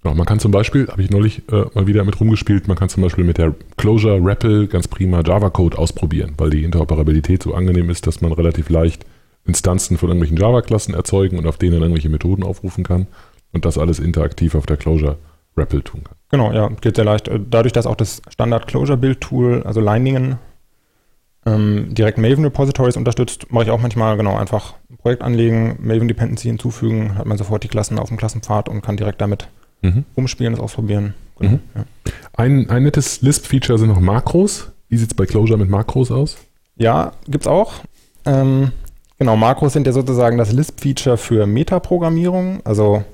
Ja, 0.05 0.15
man 0.15 0.25
kann 0.25 0.39
zum 0.39 0.51
Beispiel, 0.51 0.89
habe 0.89 1.03
ich 1.03 1.11
neulich 1.11 1.43
äh, 1.53 1.67
mal 1.75 1.87
wieder 1.87 2.05
mit 2.05 2.19
rumgespielt, 2.19 2.69
man 2.69 2.77
kann 2.77 2.89
zum 2.89 3.03
Beispiel 3.03 3.25
mit 3.25 3.37
der 3.37 3.55
Closure 3.77 4.19
REPL 4.23 4.67
ganz 4.67 4.89
prima 4.89 5.21
Java-Code 5.21 5.77
ausprobieren, 5.77 6.35
weil 6.39 6.51
die 6.51 6.65
Interoperabilität 6.65 7.43
so 7.43 7.55
angenehm 7.55 7.91
ist, 7.91 8.07
dass 8.07 8.23
man 8.23 8.33
relativ 8.33 8.71
leicht 8.71 9.05
Instanzen 9.45 9.99
von 9.99 10.09
irgendwelchen 10.09 10.39
Java-Klassen 10.39 10.95
erzeugen 10.95 11.39
und 11.39 11.47
auf 11.47 11.59
denen 11.59 11.81
irgendwelche 11.83 12.09
Methoden 12.09 12.45
aufrufen 12.45 12.83
kann 12.83 13.09
und 13.53 13.65
das 13.67 13.77
alles 13.77 13.99
interaktiv 13.99 14.55
auf 14.55 14.65
der 14.65 14.79
Closure 14.79 15.19
REPL 15.57 15.83
tun 15.83 16.05
kann. 16.05 16.17
Genau, 16.31 16.53
ja, 16.53 16.69
geht 16.81 16.97
sehr 16.97 17.05
leicht. 17.05 17.29
Äh, 17.29 17.39
dadurch, 17.51 17.73
dass 17.73 17.87
auch 17.87 17.97
das 17.97 18.23
Standard 18.31 18.67
Closure 18.69 18.97
Build 18.97 19.21
Tool, 19.21 19.63
also 19.65 19.81
Liningen, 19.81 20.39
ähm, 21.45 21.95
direkt 21.95 22.17
Maven 22.19 22.45
Repositories 22.45 22.97
unterstützt, 22.97 23.53
mache 23.53 23.65
ich 23.65 23.71
auch 23.71 23.81
manchmal 23.81 24.17
genau 24.17 24.37
einfach 24.37 24.75
ein 24.91 24.97
Projekt 24.97 25.23
anlegen, 25.23 25.77
Maven 25.81 26.09
Dependency 26.09 26.49
hinzufügen, 26.49 27.17
hat 27.17 27.27
man 27.27 27.39
sofort 27.39 27.65
die 27.65 27.69
Klassen 27.69 27.99
auf 27.99 28.09
dem 28.09 28.17
Klassenpfad 28.17 28.69
und 28.69 28.83
kann 28.83 28.97
direkt 28.97 29.21
damit 29.21 29.49
mhm. 29.83 30.05
rumspielen, 30.17 30.53
das 30.53 30.63
ausprobieren. 30.63 31.15
Genau, 31.39 31.53
mhm. 31.53 31.61
ja. 31.75 31.85
ein, 32.35 32.71
ein 32.71 32.83
nettes 32.83 33.23
Lisp-Feature 33.23 33.79
sind 33.79 33.89
noch 33.89 34.01
Makros. 34.01 34.73
Wie 34.89 34.97
sieht 34.97 35.11
es 35.11 35.17
bei 35.17 35.27
Clojure 35.27 35.59
mit 35.59 35.69
Makros 35.69 36.11
aus? 36.11 36.37
Ja, 36.77 37.13
gibt 37.29 37.45
es 37.45 37.49
auch. 37.49 37.75
Ähm, 38.25 38.73
genau, 39.19 39.37
Makros 39.37 39.73
sind 39.73 39.87
ja 39.87 39.93
sozusagen 39.93 40.39
das 40.39 40.53
Lisp-Feature 40.53 41.17
für 41.17 41.47
Metaprogrammierung. 41.47 42.61
Also 42.65 43.05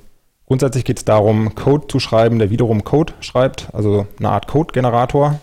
grundsätzlich 0.47 0.85
geht 0.85 0.99
es 0.99 1.05
darum, 1.05 1.55
Code 1.55 1.87
zu 1.89 2.01
schreiben, 2.01 2.39
der 2.39 2.51
wiederum 2.51 2.85
Code 2.85 3.13
schreibt, 3.21 3.69
also 3.73 4.07
eine 4.19 4.31
Art 4.31 4.47
Code-Generator. 4.49 5.39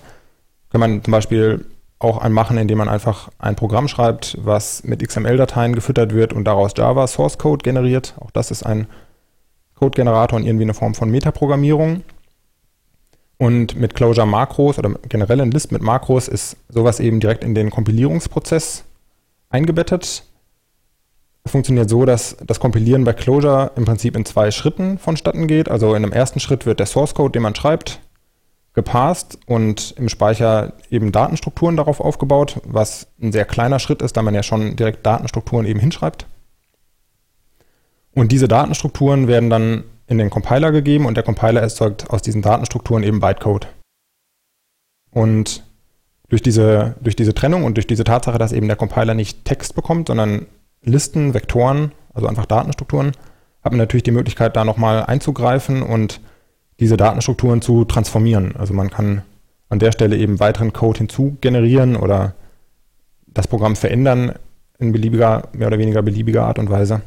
Kann 0.72 0.82
man 0.82 1.04
zum 1.04 1.12
Beispiel 1.12 1.66
auch 2.00 2.22
anmachen, 2.22 2.58
indem 2.58 2.80
man 2.80 2.90
einfach 2.90 3.30
ein 3.40 3.56
Programm 3.56 3.88
schreibt, 3.88 4.38
was 4.44 4.84
mit 4.84 5.08
XML-Dateien 5.08 5.74
gefüttert 5.74 6.14
wird 6.14 6.34
und 6.34 6.46
daraus 6.46 6.74
Java 6.76 7.08
Source 7.08 7.38
Code 7.38 7.64
generiert. 7.64 8.16
Auch 8.20 8.32
das 8.32 8.52
ist 8.52 8.64
ein 8.64 8.88
Code-Generator 9.84 10.38
und 10.38 10.46
irgendwie 10.46 10.64
eine 10.64 10.74
Form 10.74 10.96
von 10.96 11.12
Metaprogrammierung. 11.12 12.04
Und 13.38 13.76
mit 13.76 13.96
Clojure 13.96 14.26
Makros 14.26 14.80
oder 14.80 14.92
generell 15.10 15.42
in 15.42 15.52
List 15.52 15.74
mit 15.74 15.82
Makros 15.82 16.30
ist 16.30 16.56
sowas 16.70 17.02
eben 17.02 17.20
direkt 17.20 17.44
in 17.44 17.54
den 17.54 17.70
Kompilierungsprozess 17.70 18.86
eingebettet. 19.50 20.24
Es 21.44 21.52
funktioniert 21.52 21.90
so, 21.90 22.06
dass 22.06 22.38
das 22.48 22.62
Kompilieren 22.62 23.04
bei 23.04 23.12
Clojure 23.12 23.72
im 23.76 23.84
Prinzip 23.84 24.16
in 24.16 24.24
zwei 24.24 24.52
Schritten 24.52 24.98
vonstatten 24.98 25.48
geht. 25.48 25.68
Also 25.68 25.94
in 25.96 26.04
einem 26.04 26.14
ersten 26.14 26.40
Schritt 26.40 26.66
wird 26.66 26.80
der 26.80 26.86
Source 26.86 27.14
Code, 27.14 27.34
den 27.34 27.42
man 27.42 27.56
schreibt, 27.56 28.00
gepasst 28.74 29.38
und 29.46 29.94
im 29.98 30.08
Speicher 30.08 30.72
eben 30.90 31.12
Datenstrukturen 31.12 31.76
darauf 31.76 32.00
aufgebaut, 32.00 32.62
was 32.64 33.08
ein 33.22 33.34
sehr 33.34 33.44
kleiner 33.44 33.80
Schritt 33.80 34.02
ist, 34.02 34.16
da 34.16 34.22
man 34.22 34.34
ja 34.34 34.44
schon 34.44 34.78
direkt 34.78 35.06
Datenstrukturen 35.06 35.66
eben 35.66 35.82
hinschreibt. 35.82 36.26
Und 38.16 38.32
diese 38.32 38.48
Datenstrukturen 38.48 39.28
werden 39.28 39.50
dann 39.50 39.84
in 40.08 40.18
den 40.18 40.30
Compiler 40.30 40.72
gegeben 40.72 41.06
und 41.06 41.16
der 41.16 41.24
Compiler 41.24 41.62
erzeugt 41.62 42.10
aus 42.10 42.22
diesen 42.22 42.42
Datenstrukturen 42.42 43.04
eben 43.04 43.20
Bytecode. 43.20 43.68
Und 45.12 45.64
durch 46.30 46.42
diese, 46.42 46.96
durch 47.02 47.16
diese 47.16 47.34
Trennung 47.34 47.64
und 47.64 47.76
durch 47.78 47.88
diese 47.88 48.04
Tatsache, 48.04 48.38
dass 48.38 48.52
eben 48.52 48.68
der 48.68 48.76
Compiler 48.76 49.14
nicht 49.14 49.46
Text 49.46 49.76
bekommt, 49.76 50.08
sondern 50.08 50.48
Listen, 50.84 51.34
Vektoren, 51.34 51.92
also 52.14 52.28
einfach 52.28 52.46
Datenstrukturen, 52.46 53.14
hat 53.64 53.72
man 53.72 53.78
natürlich 53.78 54.04
die 54.04 54.12
Möglichkeit, 54.12 54.56
da 54.56 54.66
nochmal 54.66 55.06
einzugreifen 55.06 55.82
und 55.82 56.20
diese 56.80 56.98
Datenstrukturen 56.98 57.62
zu 57.62 57.86
transformieren. 57.86 58.56
Also 58.58 58.74
man 58.74 58.90
kann 58.90 59.22
an 59.70 59.80
der 59.80 59.92
Stelle 59.92 60.18
eben 60.18 60.40
weiteren 60.40 60.74
Code 60.74 61.00
hinzugenerieren 61.00 61.96
oder 61.96 62.34
das 63.28 63.48
Programm 63.48 63.76
verändern 63.76 64.34
in 64.78 64.92
beliebiger, 64.92 65.48
mehr 65.54 65.68
oder 65.68 65.80
weniger 65.80 66.02
beliebiger 66.02 66.44
Art 66.44 66.60
und 66.60 66.70
Weise. 66.70 67.02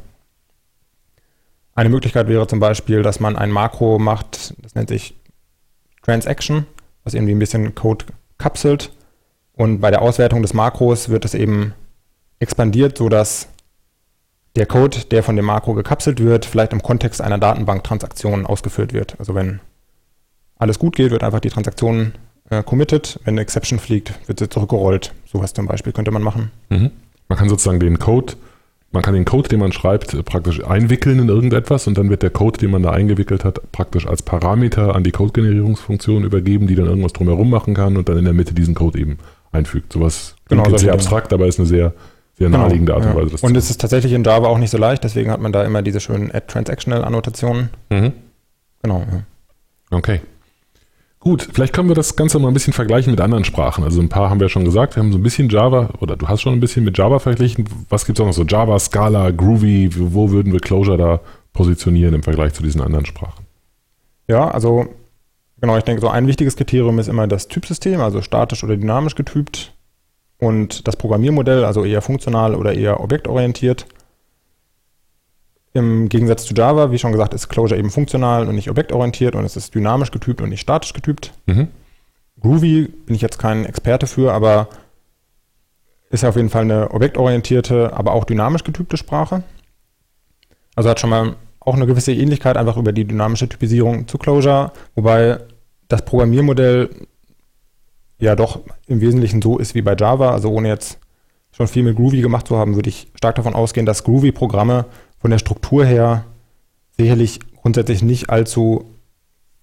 Eine 1.76 1.90
Möglichkeit 1.90 2.26
wäre 2.26 2.46
zum 2.46 2.58
Beispiel, 2.58 3.02
dass 3.02 3.20
man 3.20 3.36
ein 3.36 3.50
Makro 3.50 3.98
macht, 3.98 4.54
das 4.64 4.74
nennt 4.74 4.88
sich 4.88 5.14
Transaction, 6.02 6.66
was 7.04 7.12
irgendwie 7.12 7.34
ein 7.34 7.38
bisschen 7.38 7.74
Code 7.74 8.06
kapselt. 8.38 8.92
Und 9.52 9.80
bei 9.80 9.90
der 9.90 10.00
Auswertung 10.00 10.40
des 10.40 10.54
Makros 10.54 11.10
wird 11.10 11.26
es 11.26 11.34
eben 11.34 11.74
expandiert, 12.38 12.96
sodass 12.96 13.48
der 14.56 14.64
Code, 14.64 15.00
der 15.10 15.22
von 15.22 15.36
dem 15.36 15.44
Makro 15.44 15.74
gekapselt 15.74 16.18
wird, 16.18 16.46
vielleicht 16.46 16.72
im 16.72 16.82
Kontext 16.82 17.20
einer 17.20 17.38
Datenbanktransaktion 17.38 18.46
ausgeführt 18.46 18.94
wird. 18.94 19.16
Also 19.18 19.34
wenn 19.34 19.60
alles 20.58 20.78
gut 20.78 20.96
geht, 20.96 21.10
wird 21.10 21.22
einfach 21.22 21.40
die 21.40 21.50
Transaktion 21.50 22.14
äh, 22.48 22.62
committed. 22.62 23.20
Wenn 23.24 23.34
eine 23.34 23.42
Exception 23.42 23.78
fliegt, 23.78 24.14
wird 24.26 24.38
sie 24.38 24.48
zurückgerollt. 24.48 25.12
Sowas 25.26 25.52
zum 25.52 25.66
Beispiel 25.66 25.92
könnte 25.92 26.10
man 26.10 26.22
machen. 26.22 26.50
Mhm. 26.70 26.90
Man 27.28 27.38
kann 27.38 27.50
sozusagen 27.50 27.80
den 27.80 27.98
Code 27.98 28.32
man 28.92 29.02
kann 29.02 29.14
den 29.14 29.24
Code, 29.24 29.48
den 29.48 29.60
man 29.60 29.72
schreibt, 29.72 30.24
praktisch 30.24 30.64
einwickeln 30.64 31.18
in 31.18 31.28
irgendetwas 31.28 31.86
und 31.86 31.98
dann 31.98 32.08
wird 32.08 32.22
der 32.22 32.30
Code, 32.30 32.58
den 32.58 32.70
man 32.70 32.82
da 32.82 32.90
eingewickelt 32.90 33.44
hat, 33.44 33.60
praktisch 33.72 34.06
als 34.06 34.22
Parameter 34.22 34.94
an 34.94 35.02
die 35.02 35.10
Code-Generierungsfunktion 35.10 36.24
übergeben, 36.24 36.66
die 36.66 36.76
dann 36.76 36.86
irgendwas 36.86 37.12
drumherum 37.12 37.50
machen 37.50 37.74
kann 37.74 37.96
und 37.96 38.08
dann 38.08 38.16
in 38.16 38.24
der 38.24 38.34
Mitte 38.34 38.54
diesen 38.54 38.74
Code 38.74 38.98
eben 38.98 39.18
einfügt. 39.52 39.92
Sowas 39.92 40.36
genau, 40.48 40.62
klingt 40.62 40.80
sehr 40.80 40.92
abstrakt, 40.92 41.32
aber 41.32 41.46
ist 41.46 41.58
eine 41.58 41.66
sehr, 41.66 41.92
sehr 42.38 42.46
genau, 42.48 42.58
naheliegende 42.58 42.94
Art 42.94 43.04
und 43.04 43.16
Weise. 43.16 43.30
Das 43.32 43.42
und 43.42 43.56
es 43.56 43.70
ist 43.70 43.80
tatsächlich 43.80 44.12
in 44.12 44.24
Java 44.24 44.46
auch 44.46 44.58
nicht 44.58 44.70
so 44.70 44.78
leicht, 44.78 45.04
deswegen 45.04 45.30
hat 45.30 45.40
man 45.40 45.52
da 45.52 45.64
immer 45.64 45.82
diese 45.82 46.00
schönen 46.00 46.30
Add-Transactional-Annotationen. 46.30 47.70
Mhm. 47.90 48.12
Genau. 48.82 49.00
Ja. 49.00 49.96
Okay. 49.96 50.20
Gut, 51.20 51.48
vielleicht 51.52 51.72
können 51.72 51.88
wir 51.88 51.96
das 51.96 52.14
Ganze 52.14 52.38
mal 52.38 52.48
ein 52.48 52.54
bisschen 52.54 52.72
vergleichen 52.72 53.10
mit 53.10 53.20
anderen 53.20 53.44
Sprachen. 53.44 53.82
Also 53.82 54.00
ein 54.00 54.08
paar 54.08 54.30
haben 54.30 54.38
wir 54.38 54.48
schon 54.48 54.64
gesagt. 54.64 54.94
Wir 54.94 55.02
haben 55.02 55.12
so 55.12 55.18
ein 55.18 55.22
bisschen 55.22 55.48
Java, 55.48 55.90
oder 56.00 56.16
du 56.16 56.28
hast 56.28 56.42
schon 56.42 56.52
ein 56.52 56.60
bisschen 56.60 56.84
mit 56.84 56.96
Java 56.96 57.18
verglichen. 57.18 57.68
Was 57.88 58.06
gibt 58.06 58.18
es 58.18 58.22
auch 58.22 58.26
noch 58.26 58.32
so? 58.32 58.44
Java, 58.44 58.78
Scala, 58.78 59.30
Groovy, 59.30 59.90
wo 59.96 60.30
würden 60.30 60.52
wir 60.52 60.60
Clojure 60.60 60.96
da 60.96 61.20
positionieren 61.52 62.14
im 62.14 62.22
Vergleich 62.22 62.52
zu 62.52 62.62
diesen 62.62 62.80
anderen 62.80 63.06
Sprachen? 63.06 63.44
Ja, 64.28 64.48
also 64.48 64.86
genau, 65.60 65.76
ich 65.76 65.84
denke, 65.84 66.00
so 66.00 66.08
ein 66.08 66.26
wichtiges 66.26 66.56
Kriterium 66.56 66.98
ist 66.98 67.08
immer 67.08 67.26
das 67.26 67.48
Typsystem, 67.48 68.00
also 68.00 68.22
statisch 68.22 68.62
oder 68.62 68.76
dynamisch 68.76 69.14
getypt. 69.14 69.72
Und 70.38 70.86
das 70.86 70.96
Programmiermodell, 70.96 71.64
also 71.64 71.84
eher 71.84 72.02
funktional 72.02 72.54
oder 72.54 72.74
eher 72.74 73.00
objektorientiert. 73.00 73.86
Im 75.76 76.08
Gegensatz 76.08 76.44
zu 76.46 76.54
Java, 76.54 76.90
wie 76.90 76.98
schon 76.98 77.12
gesagt, 77.12 77.34
ist 77.34 77.48
Clojure 77.48 77.78
eben 77.78 77.90
funktional 77.90 78.48
und 78.48 78.54
nicht 78.54 78.70
objektorientiert 78.70 79.34
und 79.34 79.44
es 79.44 79.56
ist 79.56 79.74
dynamisch 79.74 80.10
getypt 80.10 80.40
und 80.40 80.48
nicht 80.48 80.60
statisch 80.60 80.94
getypt. 80.94 81.32
Mhm. 81.46 81.68
Groovy 82.40 82.88
bin 82.88 83.14
ich 83.14 83.22
jetzt 83.22 83.38
kein 83.38 83.64
Experte 83.66 84.06
für, 84.06 84.32
aber 84.32 84.68
ist 86.08 86.22
ja 86.22 86.30
auf 86.30 86.36
jeden 86.36 86.48
Fall 86.48 86.62
eine 86.62 86.92
objektorientierte, 86.92 87.92
aber 87.92 88.12
auch 88.12 88.24
dynamisch 88.24 88.64
getypte 88.64 88.96
Sprache. 88.96 89.42
Also 90.74 90.88
hat 90.88 91.00
schon 91.00 91.10
mal 91.10 91.36
auch 91.60 91.74
eine 91.74 91.86
gewisse 91.86 92.12
Ähnlichkeit 92.12 92.56
einfach 92.56 92.76
über 92.76 92.92
die 92.92 93.04
dynamische 93.04 93.48
Typisierung 93.48 94.08
zu 94.08 94.16
Clojure, 94.16 94.72
wobei 94.94 95.40
das 95.88 96.04
Programmiermodell 96.04 96.88
ja 98.18 98.34
doch 98.34 98.60
im 98.86 99.00
Wesentlichen 99.00 99.42
so 99.42 99.58
ist 99.58 99.74
wie 99.74 99.82
bei 99.82 99.94
Java. 99.94 100.30
Also 100.30 100.50
ohne 100.50 100.68
jetzt 100.68 100.98
schon 101.52 101.68
viel 101.68 101.82
mit 101.82 101.96
Groovy 101.96 102.20
gemacht 102.20 102.46
zu 102.46 102.56
haben, 102.56 102.76
würde 102.76 102.88
ich 102.88 103.08
stark 103.14 103.36
davon 103.36 103.54
ausgehen, 103.54 103.86
dass 103.86 104.04
Groovy-Programme 104.04 104.86
von 105.26 105.32
der 105.32 105.40
Struktur 105.40 105.84
her 105.84 106.24
sicherlich 106.96 107.40
grundsätzlich 107.60 108.00
nicht 108.00 108.30
allzu 108.30 108.84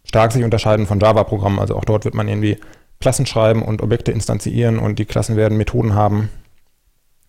stark 0.04 0.34
sich 0.34 0.44
unterscheiden 0.44 0.88
von 0.88 1.00
Java-Programmen. 1.00 1.58
Also 1.58 1.78
auch 1.78 1.86
dort 1.86 2.04
wird 2.04 2.16
man 2.16 2.28
irgendwie 2.28 2.58
Klassen 3.00 3.26
schreiben 3.26 3.62
und 3.62 3.82
Objekte 3.82 4.12
instanzieren 4.12 4.78
und 4.78 5.00
die 5.00 5.06
Klassen 5.06 5.38
werden 5.38 5.58
Methoden 5.58 5.94
haben 5.94 6.28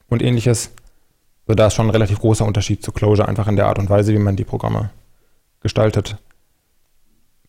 und 0.09 0.21
ähnliches. 0.21 0.73
Also 1.47 1.55
da 1.55 1.69
ist 1.69 1.75
schon 1.75 1.87
ein 1.87 1.91
relativ 1.91 2.19
großer 2.19 2.45
Unterschied 2.45 2.83
zu 2.83 2.91
Clojure, 2.91 3.29
einfach 3.29 3.47
in 3.47 3.55
der 3.55 3.69
Art 3.69 3.79
und 3.79 3.89
Weise, 3.89 4.13
wie 4.13 4.19
man 4.19 4.35
die 4.35 4.43
Programme 4.43 4.91
gestaltet. 5.61 6.17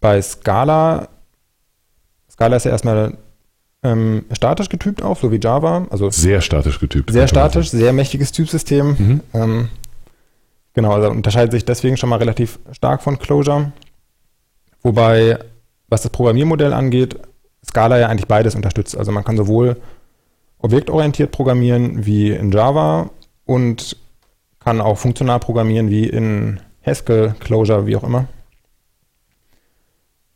Bei 0.02 0.22
Scala, 0.22 1.08
Scala 2.30 2.58
ist 2.58 2.66
ja 2.66 2.72
erstmal 2.72 3.18
ähm, 3.82 4.26
statisch 4.32 4.70
getypt 4.70 5.02
auch, 5.02 5.18
so 5.20 5.32
wie 5.32 5.40
Java. 5.42 5.88
Also 5.90 6.12
sehr 6.12 6.42
statisch 6.42 6.80
getypt. 6.80 7.12
Sehr 7.12 7.28
statisch, 7.28 7.72
sehr 7.72 7.92
mächtiges 7.92 8.32
Typsystem. 8.32 8.96
Mhm. 9.00 9.22
Ähm, 9.34 9.70
genau, 10.76 10.92
also 10.92 11.10
unterscheidet 11.10 11.52
sich 11.52 11.66
deswegen 11.66 11.98
schon 11.98 12.10
mal 12.10 12.18
relativ 12.20 12.60
stark 12.72 13.02
von 13.02 13.18
Clojure. 13.18 13.72
Wobei, 14.84 15.40
was 15.88 16.04
das 16.04 16.12
Programmiermodell 16.12 16.74
angeht, 16.74 17.20
Scala 17.66 17.98
ja 17.98 18.08
eigentlich 18.08 18.28
beides 18.28 18.54
unterstützt. 18.54 18.96
Also 18.96 19.12
man 19.12 19.24
kann 19.24 19.38
sowohl 19.38 19.78
objektorientiert 20.60 21.32
programmieren 21.32 22.06
wie 22.06 22.30
in 22.32 22.52
Java 22.52 23.10
und 23.46 23.98
kann 24.60 24.82
auch 24.82 24.98
funktional 24.98 25.40
programmieren 25.40 25.90
wie 25.90 26.08
in 26.08 26.60
Haskell, 26.86 27.36
Clojure, 27.40 27.88
wie 27.88 27.96
auch 27.96 28.04
immer. 28.04 28.28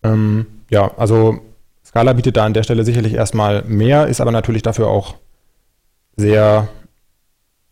Ähm, 0.04 0.45
ja, 0.69 0.91
also 0.97 1.39
Scala 1.86 2.13
bietet 2.13 2.38
da 2.38 2.45
an 2.45 2.54
der 2.54 2.63
Stelle 2.63 2.84
sicherlich 2.84 3.13
erstmal 3.13 3.63
mehr, 3.63 4.08
ist 4.08 4.21
aber 4.21 4.32
natürlich 4.32 4.62
dafür 4.62 4.88
auch 4.88 5.15
sehr, 6.15 6.67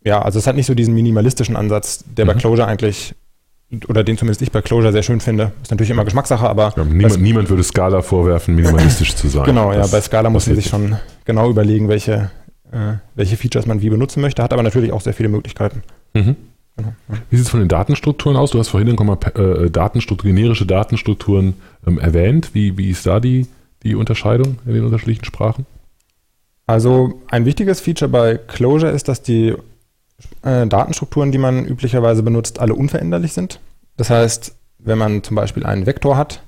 ja, 0.04 0.22
also 0.22 0.38
es 0.38 0.46
hat 0.46 0.56
nicht 0.56 0.66
so 0.66 0.74
diesen 0.74 0.94
minimalistischen 0.94 1.56
Ansatz, 1.56 2.04
der 2.16 2.24
mhm. 2.24 2.28
bei 2.28 2.34
Clojure 2.34 2.66
eigentlich, 2.66 3.14
oder 3.88 4.04
den 4.04 4.16
zumindest 4.16 4.42
ich 4.42 4.52
bei 4.52 4.62
Clojure 4.62 4.92
sehr 4.92 5.02
schön 5.02 5.20
finde. 5.20 5.52
Ist 5.62 5.70
natürlich 5.70 5.90
immer 5.90 6.04
Geschmackssache, 6.04 6.48
aber. 6.48 6.72
Ja, 6.76 6.84
niemand, 6.84 7.20
niemand, 7.20 7.50
würde 7.50 7.62
Scala 7.62 8.02
vorwerfen, 8.02 8.54
minimalistisch 8.54 9.14
zu 9.14 9.28
sein. 9.28 9.44
Genau, 9.44 9.72
das, 9.72 9.90
ja, 9.90 9.96
bei 9.96 10.00
Scala 10.00 10.30
muss 10.30 10.46
man 10.46 10.56
sich 10.56 10.66
schon 10.66 10.96
genau 11.24 11.50
überlegen, 11.50 11.88
welche, 11.88 12.30
äh, 12.72 12.94
welche 13.14 13.36
Features 13.36 13.66
man 13.66 13.82
wie 13.82 13.90
benutzen 13.90 14.20
möchte, 14.20 14.42
hat 14.42 14.52
aber 14.52 14.62
natürlich 14.62 14.92
auch 14.92 15.00
sehr 15.00 15.14
viele 15.14 15.28
Möglichkeiten. 15.28 15.82
Mhm. 16.14 16.36
Genau, 16.76 16.92
Wie 17.28 17.36
sieht 17.36 17.46
es 17.46 17.50
von 17.50 17.58
den 17.58 17.68
Datenstrukturen 17.68 18.36
aus? 18.36 18.52
Du 18.52 18.58
hast 18.60 18.68
vorhin 18.68 18.94
mal 18.94 19.18
äh, 19.34 19.68
Datenstruktur, 19.68 20.30
generische 20.30 20.64
Datenstrukturen 20.64 21.54
ähm, 21.84 21.98
erwähnt. 21.98 22.50
Wie, 22.52 22.78
wie 22.78 22.90
ist 22.90 23.04
da 23.04 23.18
die, 23.18 23.48
die 23.82 23.96
Unterscheidung 23.96 24.58
in 24.64 24.74
den 24.74 24.84
unterschiedlichen 24.84 25.24
Sprachen? 25.24 25.66
Also 26.68 27.20
ein 27.30 27.46
wichtiges 27.46 27.80
Feature 27.80 28.08
bei 28.08 28.36
Clojure 28.36 28.90
ist, 28.90 29.08
dass 29.08 29.22
die 29.22 29.54
äh, 30.42 30.66
Datenstrukturen, 30.66 31.32
die 31.32 31.38
man 31.38 31.64
üblicherweise 31.64 32.22
benutzt, 32.22 32.58
alle 32.58 32.74
unveränderlich 32.74 33.32
sind. 33.32 33.60
Das 33.96 34.10
heißt, 34.10 34.54
wenn 34.78 34.98
man 34.98 35.22
zum 35.22 35.36
Beispiel 35.36 35.66
einen 35.66 35.86
Vektor 35.86 36.16
hat 36.16 36.42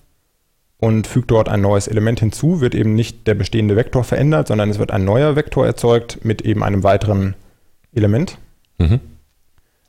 und 0.79 1.07
fügt 1.07 1.31
dort 1.31 1.49
ein 1.49 1.61
neues 1.61 1.89
Element 1.89 2.21
hinzu, 2.21 2.61
wird 2.61 2.75
eben 2.75 2.95
nicht 2.95 3.27
der 3.27 3.35
bestehende 3.35 3.77
Vektor 3.77 4.05
verändert, 4.05 4.49
sondern 4.49 4.71
es 4.71 4.79
wird 4.79 4.91
ein 4.91 5.05
neuer 5.05 5.37
Vektor 5.37 5.67
erzeugt 5.67 6.25
mit 6.25 6.43
eben 6.43 6.63
einem 6.63 6.83
weiteren 6.83 7.35
Element. 7.95 8.39
Mhm. 8.79 9.01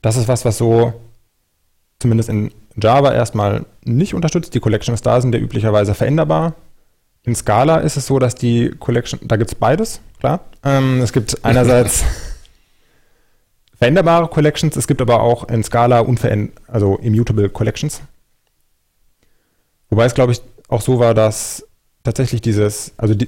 Das 0.02 0.17
ist 0.17 0.28
was, 0.28 0.46
was 0.46 0.58
so 0.58 0.94
zumindest 2.00 2.30
in 2.30 2.52
Java 2.76 3.13
erstmal 3.13 3.65
nicht 3.84 4.13
unterstützt. 4.13 4.54
Die 4.56 4.60
Collections 4.60 5.02
da 5.02 5.22
sind 5.22 5.34
ja 5.36 5.39
üblicherweise 5.39 5.94
veränderbar. 5.94 6.56
In 7.24 7.36
Scala 7.36 7.78
ist 7.78 7.98
es 7.98 8.08
so, 8.08 8.17
dass 8.17 8.34
die 8.34 8.72
Collection, 8.80 9.20
da 9.24 9.38
gibt 9.38 9.52
es 9.52 9.56
beides, 9.56 10.02
klar. 10.20 10.39
Ähm, 10.63 11.02
es 11.02 11.13
gibt 11.13 11.46
einerseits 11.46 12.04
veränderbare 13.82 14.28
Collections, 14.28 14.76
es 14.76 14.86
gibt 14.86 15.02
aber 15.02 15.22
auch 15.22 15.48
in 15.50 15.63
Scala 15.63 16.02
unveränd 16.02 16.52
also 16.67 16.98
immutable 16.98 17.50
Collections. 17.50 18.00
Wobei 19.89 20.06
es, 20.06 20.13
glaube 20.13 20.34
ich, 20.34 20.41
auch 20.67 20.82
so 20.82 21.00
war, 21.00 21.15
dass 21.15 21.67
tatsächlich 22.04 22.41
dieses, 22.41 22.94
also 22.98 23.15
die, 23.15 23.28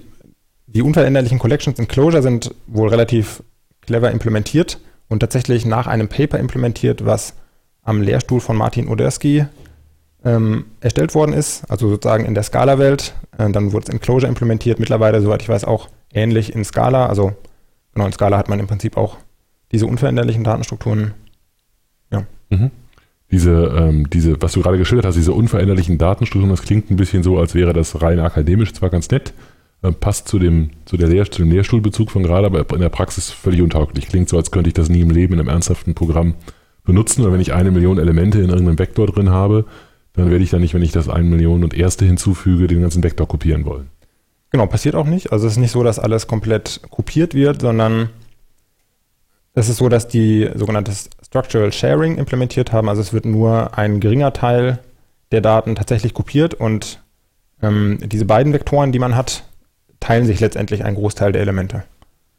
die 0.68 0.84
unveränderlichen 0.84 1.39
Collections 1.39 1.80
in 1.80 1.88
Clojure 1.88 2.22
sind 2.22 2.54
wohl 2.68 2.89
relativ 2.89 3.42
clever 3.82 4.12
implementiert 4.12 4.80
und 5.10 5.22
tatsächlich 5.22 5.66
nach 5.66 5.88
einem 5.88 6.08
Paper 6.08 6.38
implementiert, 6.38 7.04
was 7.04 7.34
am 7.82 8.04
Lehrstuhl 8.04 8.39
von 8.39 8.56
Martin 8.56 8.89
Odersky 8.89 9.48
ähm, 10.24 10.66
erstellt 10.82 11.16
worden 11.16 11.34
ist, 11.34 11.63
also 11.68 11.89
sozusagen 11.89 12.26
in 12.26 12.36
der 12.36 12.44
Scala-Welt. 12.44 13.16
Äh, 13.39 13.50
dann 13.50 13.72
wurde 13.72 13.88
es 13.88 13.94
in 13.94 14.00
Clojure 14.00 14.28
implementiert, 14.28 14.80
mittlerweile, 14.80 15.20
soweit 15.20 15.42
ich 15.42 15.50
weiß, 15.50 15.66
auch 15.66 15.89
ähnlich 16.13 16.54
in 16.54 16.63
Scala. 16.63 17.08
Also 17.08 17.34
genau, 17.96 18.06
in 18.06 18.13
Scala 18.13 18.38
hat 18.38 18.50
man 18.50 18.60
im 18.60 18.68
Prinzip 18.68 18.98
auch 18.98 19.18
diese 19.74 19.88
unveränderlichen 19.88 20.44
Datenstrukturen. 20.44 21.14
Ja. 22.12 22.26
Mhm. 22.50 22.72
Diese, 23.32 23.74
ähm, 23.76 24.10
diese, 24.12 24.40
was 24.42 24.54
du 24.54 24.62
gerade 24.62 24.78
geschildert 24.78 25.08
hast, 25.08 25.16
diese 25.16 25.34
unveränderlichen 25.34 25.98
Datenstrukturen, 25.98 26.52
das 26.52 26.62
klingt 26.62 26.92
ein 26.92 26.96
bisschen 26.96 27.24
so, 27.24 27.40
als 27.40 27.56
wäre 27.56 27.74
das 27.74 28.02
rein 28.02 28.20
akademisch 28.20 28.74
zwar 28.74 28.92
ganz 28.92 29.10
nett, 29.10 29.34
äh, 29.82 29.92
passt 29.92 30.28
zu 30.28 30.38
dem, 30.38 30.70
zu, 30.86 30.98
der 30.98 31.10
Lehr 31.10 31.30
zu 31.30 31.42
dem 31.42 31.52
Lehrstuhlbezug 31.52 32.12
von 32.12 32.22
gerade, 32.22 32.46
aber 32.46 32.70
in 32.72 32.82
der 32.82 32.90
Praxis 32.90 33.32
völlig 33.32 33.62
untauglich. 33.62 34.08
Klingt 34.08 34.30
so, 34.30 34.38
als 34.38 34.52
könnte 34.52 34.68
ich 34.68 34.76
das 34.76 34.90
nie 34.90 35.02
im 35.02 35.10
Leben 35.10 35.34
in 35.34 35.40
einem 35.40 35.50
ernsthaften 35.50 35.96
Programm 35.96 36.36
benutzen, 36.84 37.24
weil 37.24 37.34
wenn 37.34 37.42
ich 37.42 37.54
eine 37.54 37.72
Million 37.72 37.98
Elemente 37.98 38.40
in 38.40 38.50
irgendeinem 38.50 38.78
Vektor 38.78 39.08
drin 39.08 39.32
habe, 39.32 39.66
dann 40.14 40.30
werde 40.30 40.44
ich 40.44 40.52
dann 40.52 40.62
nicht, 40.62 40.76
wenn 40.76 40.84
ich 40.84 40.92
das 40.92 41.10
eine 41.10 41.28
Million 41.28 41.64
und 41.64 41.74
erste 41.74 42.06
hinzufüge, 42.06 42.68
den 42.68 42.82
ganzen 42.82 43.04
Vektor 43.04 43.28
kopieren 43.28 43.66
wollen. 43.66 43.88
Genau, 44.52 44.68
passiert 44.68 44.94
auch 44.94 45.08
nicht. 45.08 45.32
Also 45.32 45.48
es 45.48 45.54
ist 45.54 45.60
nicht 45.60 45.72
so, 45.72 45.82
dass 45.82 45.98
alles 45.98 46.28
komplett 46.28 46.82
kopiert 46.92 47.34
wird, 47.34 47.62
sondern 47.62 48.10
es 49.54 49.70
ist 49.70 49.78
so, 49.78 49.89
dass 49.89 50.08
die 50.08 50.50
sogenanntes 50.56 51.10
Structural 51.26 51.72
Sharing 51.72 52.18
implementiert 52.18 52.72
haben. 52.72 52.89
Also 52.89 53.02
es 53.02 53.13
wird 53.13 53.26
nur 53.26 53.78
ein 53.78 54.00
geringer 54.00 54.34
Teil 54.34 54.80
der 55.32 55.42
Daten 55.42 55.76
tatsächlich 55.76 56.13
kopiert 56.13 56.54
und 56.54 57.00
ähm, 57.62 58.00
diese 58.04 58.26
beiden 58.26 58.54
Vektoren, 58.54 58.92
die 58.92 59.00
man 59.00 59.16
hat, 59.16 59.44
teilen 60.00 60.26
sich 60.26 60.39
letztendlich 60.39 60.84
einen 60.84 60.96
Großteil 60.96 61.32
der 61.32 61.42
Elemente. 61.42 61.84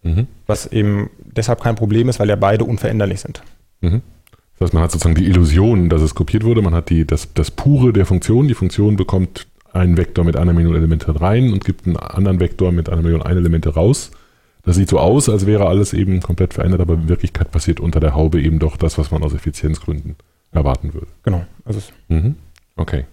Mhm. 0.03 0.27
Was 0.47 0.67
eben 0.67 1.11
deshalb 1.19 1.63
kein 1.63 1.77
Problem 1.77 2.09
ist, 2.09 2.21
weil 2.21 2.29
ja 2.29 2.37
beide 2.37 2.65
unveränderlich 2.65 3.21
sind. 3.21 3.43
Mhm. 3.81 4.03
Das 4.55 4.67
heißt, 4.67 4.75
man 4.75 4.83
hat 4.83 4.93
sozusagen 4.93 5.17
die 5.17 5.27
Illusion, 5.27 5.89
dass 5.89 6.03
es 6.03 6.15
kopiert 6.15 6.45
wurde. 6.45 6.63
Man 6.63 6.75
hat 6.75 6.91
die, 6.91 7.07
das, 7.07 7.33
das 7.35 7.51
Pure 7.51 7.93
der 7.93 8.07
Funktion. 8.07 8.47
Die 8.47 8.55
Funktion 8.55 8.97
bekommt 8.97 9.47
einen 9.73 9.97
Vektor 9.97 10.25
mit 10.25 10.37
einer 10.37 10.53
Million 10.53 10.77
Elemente 10.77 11.21
rein 11.21 11.53
und 11.53 11.65
gibt 11.65 11.87
einen 11.87 11.97
anderen 11.97 12.39
Vektor 12.39 12.71
mit 12.71 12.89
einer 12.89 13.03
Million 13.03 13.23
ein 13.23 13.37
Elemente 13.37 13.75
raus. 13.75 14.13
Das 14.65 14.77
sieht 14.77 14.89
so 14.89 14.99
aus, 14.99 15.29
als 15.29 15.47
wäre 15.47 15.67
alles 15.67 15.93
eben 15.93 16.21
komplett 16.21 16.55
verändert, 16.55 16.81
aber 16.81 16.95
in 16.95 17.09
Wirklichkeit 17.09 17.51
passiert 17.51 17.81
unter 17.81 18.01
der 18.01 18.15
Haube 18.15 18.41
eben 18.41 18.59
doch 18.59 18.77
das, 18.77 18.97
was 18.97 19.11
man 19.11 19.23
aus 19.23 19.35
Effizienzgründen 19.35 20.17
erwarten 20.53 20.95
würde. 20.95 21.09
Genau. 21.23 21.45
Also 21.65 21.81
mhm. 22.09 22.37
Okay. 22.77 23.05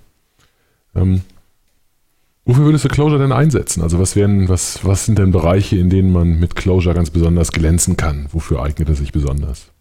Ähm, 0.95 1.21
wofür 2.45 2.65
würdest 2.65 2.85
du 2.85 2.89
Clojure 2.89 3.19
denn 3.19 3.31
einsetzen? 3.31 3.83
Also 3.83 3.99
was 3.99 4.15
wären, 4.15 4.47
was, 4.47 4.85
was 4.85 5.05
sind 5.05 5.19
denn 5.19 5.31
Bereiche, 5.31 5.77
in 5.77 5.89
denen 5.89 6.13
man 6.13 6.39
mit 6.39 6.55
Clojure 6.55 6.95
ganz 6.95 7.09
besonders 7.09 7.51
glänzen 7.51 7.97
kann? 7.97 8.27
Wofür 8.31 8.63
eignet 8.63 8.89
es 8.89 8.99
sich 8.99 9.11
besonders? 9.11 9.71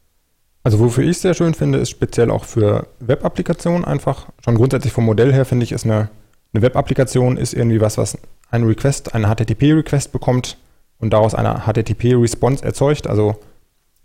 Also 0.63 0.79
wofür 0.79 1.05
ich 1.05 1.11
es 1.11 1.23
sehr 1.23 1.35
schön 1.35 1.55
finde, 1.55 1.79
ist 1.79 1.91
speziell 1.91 2.31
auch 2.31 2.45
für 2.45 2.89
Web-Applikationen 2.99 3.85
einfach. 3.85 4.27
Schon 4.45 4.57
grundsätzlich 4.57 4.93
vom 4.93 5.05
Modell 5.05 5.33
her 5.33 5.45
finde 5.45 5.65
ich, 5.65 5.73
ist 5.73 5.85
eine, 5.85 6.11
eine 6.53 6.63
Web-Applikation 6.63 7.37
ist 7.37 7.55
irgendwie 7.55 7.81
was, 7.81 7.97
was 7.97 8.19
einen 8.51 8.67
Request, 8.67 9.15
einen 9.15 9.25
HTTP-Request 9.25 10.13
bekommt 10.13 10.59
und 11.01 11.13
daraus 11.13 11.35
eine 11.35 11.63
HTTP-Response 11.67 12.65
erzeugt. 12.65 13.07
Also 13.07 13.37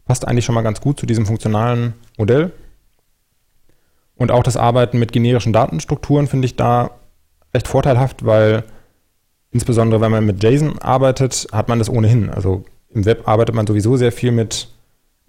passt 0.06 0.28
eigentlich 0.28 0.46
schon 0.46 0.56
mal 0.56 0.62
ganz 0.62 0.82
gut 0.82 1.00
zu 1.00 1.06
diesem 1.06 1.26
funktionalen 1.26 1.94
Modell. 2.18 2.52
Und 4.16 4.32
auch 4.32 4.44
das 4.44 4.58
Arbeiten 4.58 4.98
mit 4.98 5.12
generischen 5.12 5.54
Datenstrukturen 5.54 6.28
finde 6.28 6.46
ich 6.46 6.56
da 6.56 6.92
recht 7.54 7.68
vorteilhaft, 7.68 8.26
weil 8.26 8.64
insbesondere 9.52 10.02
wenn 10.02 10.12
man 10.12 10.26
mit 10.26 10.42
JSON 10.42 10.80
arbeitet, 10.80 11.48
hat 11.52 11.68
man 11.68 11.80
das 11.80 11.90
ohnehin. 11.90 12.30
Also 12.30 12.64
im 12.94 13.06
Web 13.06 13.28
arbeitet 13.28 13.56
man 13.56 13.68
sowieso 13.68 13.98
sehr 13.98 14.12
viel 14.12 14.32
mit 14.32 14.70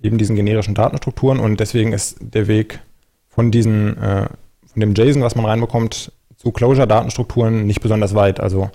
eben 0.01 0.19
diesen 0.19 0.37
generischen 0.37 0.75
Datenstrukturen 0.75 1.41
und 1.41 1.59
deswegen 1.59 1.93
ist 1.93 2.19
der 2.21 2.47
Weg 2.47 2.81
von 3.29 3.51
diesen, 3.51 3.97
äh, 4.01 4.29
von 4.67 4.81
dem 4.81 4.95
JSON, 4.95 5.23
was 5.23 5.35
man 5.35 5.47
reinbekommt, 5.47 6.13
zu 6.37 6.53
Closure-Datenstrukturen 6.53 7.67
nicht 7.67 7.81
besonders 7.81 8.15
weit. 8.15 8.41
Also 8.41 8.71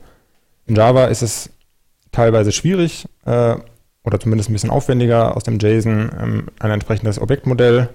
in 0.65 0.75
Java 0.75 1.05
ist 1.05 1.21
es 1.21 1.51
teilweise 2.11 2.51
schwierig 2.51 3.07
äh, 3.25 3.55
oder 4.03 4.19
zumindest 4.19 4.49
ein 4.49 4.53
bisschen 4.53 4.69
aufwendiger, 4.69 5.35
aus 5.35 5.43
dem 5.43 5.59
JSON 5.59 6.11
ähm, 6.19 6.47
ein 6.59 6.71
entsprechendes 6.71 7.19
Objektmodell 7.19 7.89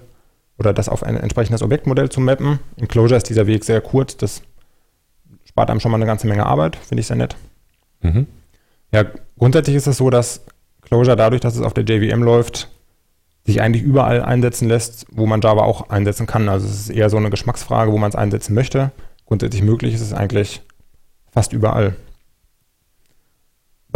oder 0.57 0.73
das 0.73 0.89
auf 0.89 1.03
ein 1.03 1.17
entsprechendes 1.17 1.61
Objektmodell 1.61 2.09
zu 2.09 2.19
mappen. 2.19 2.59
In 2.77 2.87
Closure 2.87 3.17
ist 3.17 3.29
dieser 3.29 3.47
Weg 3.47 3.63
sehr 3.63 3.81
kurz, 3.81 4.17
das 4.17 4.41
spart 5.45 5.69
einem 5.69 5.79
schon 5.79 5.91
mal 5.91 5.97
eine 5.97 6.05
ganze 6.05 6.27
Menge 6.27 6.45
Arbeit, 6.45 6.75
finde 6.75 7.01
ich 7.01 7.07
sehr 7.07 7.15
nett. 7.15 7.35
Mhm. 8.01 8.27
Ja, 8.91 9.05
grundsätzlich 9.37 9.75
ist 9.75 9.87
es 9.87 9.97
so, 9.97 10.09
dass 10.09 10.41
Closure 10.81 11.15
dadurch, 11.15 11.41
dass 11.41 11.55
es 11.55 11.61
auf 11.61 11.73
der 11.73 11.83
JVM 11.83 12.23
läuft, 12.23 12.69
sich 13.45 13.61
eigentlich 13.61 13.83
überall 13.83 14.21
einsetzen 14.21 14.67
lässt, 14.67 15.05
wo 15.11 15.25
man 15.25 15.41
Java 15.41 15.61
auch 15.61 15.89
einsetzen 15.89 16.27
kann. 16.27 16.49
Also 16.49 16.67
es 16.67 16.81
ist 16.81 16.89
eher 16.89 17.09
so 17.09 17.17
eine 17.17 17.29
Geschmacksfrage, 17.29 17.91
wo 17.91 17.97
man 17.97 18.09
es 18.09 18.15
einsetzen 18.15 18.53
möchte. 18.53 18.91
Grundsätzlich 19.25 19.63
möglich 19.63 19.93
ist 19.93 20.01
es 20.01 20.13
eigentlich 20.13 20.61
fast 21.31 21.53
überall. 21.53 21.95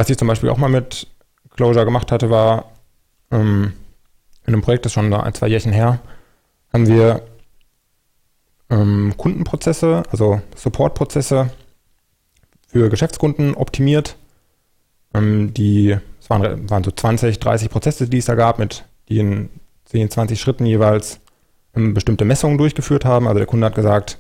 Was 0.02 0.10
ich 0.10 0.18
zum 0.18 0.28
Beispiel 0.28 0.50
auch 0.50 0.58
mal 0.58 0.68
mit 0.68 1.06
Clojure 1.52 1.86
gemacht 1.86 2.12
hatte, 2.12 2.32
war 2.32 2.72
ähm, 3.30 3.74
in 4.48 4.54
einem 4.56 4.64
Projekt, 4.64 4.84
das 4.84 4.90
ist 4.90 4.94
schon 4.96 5.14
ein, 5.14 5.34
zwei 5.36 5.48
Jährchen 5.48 5.72
her, 5.72 6.00
haben 6.74 6.88
wir 6.88 7.22
ähm, 8.72 9.14
Kundenprozesse, 9.16 10.02
also 10.10 10.42
Supportprozesse 10.56 11.52
für 12.68 12.90
Geschäftskunden 12.90 13.54
optimiert. 13.54 14.16
Ähm, 15.14 15.54
die, 15.54 15.96
es 16.20 16.32
waren, 16.32 16.68
waren 16.68 16.84
so 16.84 16.90
20, 16.90 17.38
30 17.38 17.70
Prozesse, 17.70 18.10
die 18.10 18.18
es 18.18 18.26
da 18.26 18.34
gab, 18.34 18.58
mit 18.58 18.86
die 19.08 19.20
in 19.20 19.50
10, 19.86 20.10
20 20.10 20.42
Schritten 20.42 20.66
jeweils 20.66 21.20
ähm, 21.76 21.94
bestimmte 21.94 22.26
Messungen 22.26 22.58
durchgeführt 22.58 23.06
haben. 23.06 23.28
Also 23.28 23.38
der 23.38 23.46
Kunde 23.48 23.68
hat 23.68 23.76
gesagt, 23.76 24.18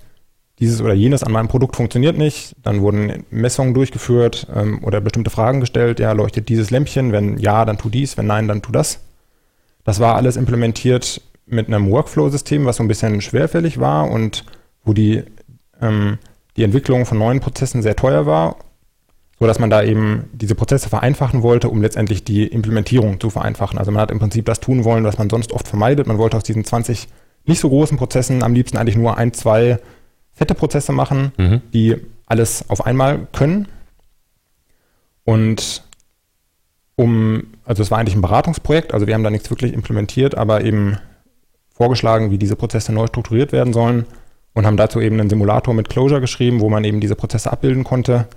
dieses 0.61 0.79
oder 0.79 0.93
jenes 0.93 1.23
an 1.23 1.31
meinem 1.31 1.47
Produkt 1.47 1.75
funktioniert 1.75 2.17
nicht. 2.17 2.55
Dann 2.61 2.81
wurden 2.81 3.25
Messungen 3.31 3.73
durchgeführt 3.73 4.47
ähm, 4.55 4.81
oder 4.83 5.01
bestimmte 5.01 5.31
Fragen 5.31 5.59
gestellt. 5.59 5.99
Ja, 5.99 6.11
leuchtet 6.11 6.49
dieses 6.49 6.69
Lämpchen? 6.69 7.11
Wenn 7.11 7.39
ja, 7.39 7.65
dann 7.65 7.79
tu 7.79 7.89
dies. 7.89 8.15
Wenn 8.15 8.27
nein, 8.27 8.47
dann 8.47 8.61
tu 8.61 8.71
das. 8.71 8.99
Das 9.83 9.99
war 9.99 10.15
alles 10.15 10.37
implementiert 10.37 11.21
mit 11.47 11.67
einem 11.67 11.89
Workflow-System, 11.89 12.65
was 12.65 12.77
so 12.77 12.83
ein 12.83 12.87
bisschen 12.87 13.21
schwerfällig 13.21 13.79
war 13.79 14.09
und 14.09 14.45
wo 14.85 14.93
die, 14.93 15.23
ähm, 15.81 16.19
die 16.55 16.63
Entwicklung 16.63 17.07
von 17.07 17.17
neuen 17.17 17.39
Prozessen 17.39 17.81
sehr 17.81 17.95
teuer 17.95 18.27
war, 18.27 18.57
so 19.39 19.47
dass 19.47 19.57
man 19.57 19.71
da 19.71 19.81
eben 19.81 20.29
diese 20.31 20.53
Prozesse 20.53 20.89
vereinfachen 20.89 21.41
wollte, 21.41 21.69
um 21.69 21.81
letztendlich 21.81 22.23
die 22.23 22.45
Implementierung 22.45 23.19
zu 23.19 23.31
vereinfachen. 23.31 23.79
Also 23.79 23.91
man 23.91 24.01
hat 24.01 24.11
im 24.11 24.19
Prinzip 24.19 24.45
das 24.45 24.59
tun 24.59 24.83
wollen, 24.83 25.05
was 25.05 25.17
man 25.17 25.31
sonst 25.31 25.53
oft 25.53 25.67
vermeidet. 25.67 26.05
Man 26.05 26.19
wollte 26.19 26.37
aus 26.37 26.43
diesen 26.43 26.63
20 26.63 27.07
nicht 27.45 27.59
so 27.59 27.69
großen 27.69 27.97
Prozessen 27.97 28.43
am 28.43 28.53
liebsten 28.53 28.77
eigentlich 28.77 28.95
nur 28.95 29.17
ein, 29.17 29.33
zwei 29.33 29.79
fette 30.33 30.55
Prozesse 30.55 30.91
machen, 30.91 31.31
mhm. 31.37 31.61
die 31.73 31.97
alles 32.25 32.69
auf 32.69 32.85
einmal 32.85 33.27
können. 33.31 33.67
Und 35.23 35.83
um, 36.95 37.43
also 37.65 37.83
es 37.83 37.91
war 37.91 37.99
eigentlich 37.99 38.15
ein 38.15 38.21
Beratungsprojekt, 38.21 38.93
also 38.93 39.07
wir 39.07 39.13
haben 39.13 39.23
da 39.23 39.29
nichts 39.29 39.49
wirklich 39.49 39.73
implementiert, 39.73 40.35
aber 40.35 40.63
eben 40.63 40.97
vorgeschlagen, 41.69 42.31
wie 42.31 42.37
diese 42.37 42.55
Prozesse 42.55 42.93
neu 42.93 43.07
strukturiert 43.07 43.51
werden 43.51 43.73
sollen 43.73 44.05
und 44.53 44.65
haben 44.65 44.77
dazu 44.77 45.01
eben 45.01 45.19
einen 45.19 45.29
Simulator 45.29 45.73
mit 45.73 45.89
Closure 45.89 46.21
geschrieben, 46.21 46.59
wo 46.59 46.69
man 46.69 46.83
eben 46.83 46.99
diese 46.99 47.15
Prozesse 47.15 47.51
abbilden 47.51 47.83
konnte 47.83 48.27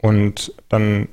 und 0.00 0.52
dann 0.68 1.08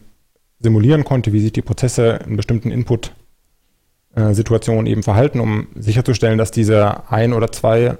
simulieren 0.59 1.03
konnte, 1.03 1.33
wie 1.33 1.39
sich 1.39 1.51
die 1.51 1.61
Prozesse 1.61 2.19
in 2.27 2.37
bestimmten 2.37 2.71
Input-Situationen 2.71 4.85
eben 4.85 5.03
verhalten, 5.03 5.39
um 5.39 5.67
sicherzustellen, 5.75 6.37
dass 6.37 6.51
diese 6.51 7.09
ein 7.11 7.33
oder 7.33 7.51
zwei 7.51 7.97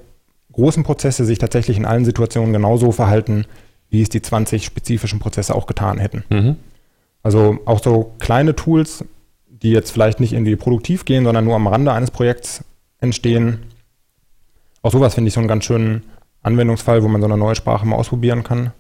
großen 0.54 0.84
Prozesse 0.84 1.26
sich 1.26 1.38
tatsächlich 1.38 1.78
in 1.78 1.86
allen 1.86 2.06
Situationen 2.06 2.54
genauso 2.54 2.92
verhalten, 2.92 3.46
wie 3.90 4.02
es 4.02 4.10
die 4.10 4.22
20 4.22 4.66
spezifischen 4.66 5.20
Prozesse 5.20 5.54
auch 5.54 5.68
getan 5.68 6.00
hätten. 6.00 6.24
Mhm. 6.30 6.56
Also 7.22 7.60
auch 7.66 7.82
so 7.84 8.14
kleine 8.20 8.56
Tools, 8.56 9.06
die 9.48 9.72
jetzt 9.72 9.92
vielleicht 9.92 10.20
nicht 10.20 10.34
irgendwie 10.34 10.56
produktiv 10.56 11.06
gehen, 11.06 11.26
sondern 11.26 11.46
nur 11.46 11.56
am 11.56 11.68
Rande 11.68 11.92
eines 11.92 12.12
Projekts 12.12 12.64
entstehen. 13.00 13.60
Auch 14.82 14.92
sowas 14.92 15.16
finde 15.16 15.28
ich 15.28 15.34
so 15.34 15.40
einen 15.40 15.48
ganz 15.48 15.66
schönen 15.66 16.04
Anwendungsfall, 16.42 17.04
wo 17.04 17.08
man 17.08 17.22
so 17.22 17.28
eine 17.28 17.38
neue 17.38 17.56
Sprache 17.56 17.86
mal 17.86 17.96
ausprobieren 17.96 18.44
kann, 18.44 18.72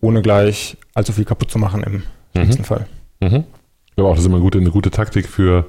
ohne 0.00 0.22
gleich 0.22 0.76
allzu 0.94 1.12
viel 1.12 1.24
kaputt 1.24 1.50
zu 1.50 1.58
machen 1.58 1.82
im 1.82 2.02
schlimmsten 2.32 2.62
mhm. 2.62 2.66
Fall. 2.66 2.86
Mhm. 3.20 3.44
Ich 3.86 3.96
glaube 3.96 4.10
auch, 4.10 4.14
das 4.14 4.20
ist 4.20 4.26
immer 4.26 4.36
eine 4.36 4.44
gute, 4.44 4.58
eine 4.58 4.70
gute 4.70 4.90
Taktik 4.90 5.26
für 5.26 5.66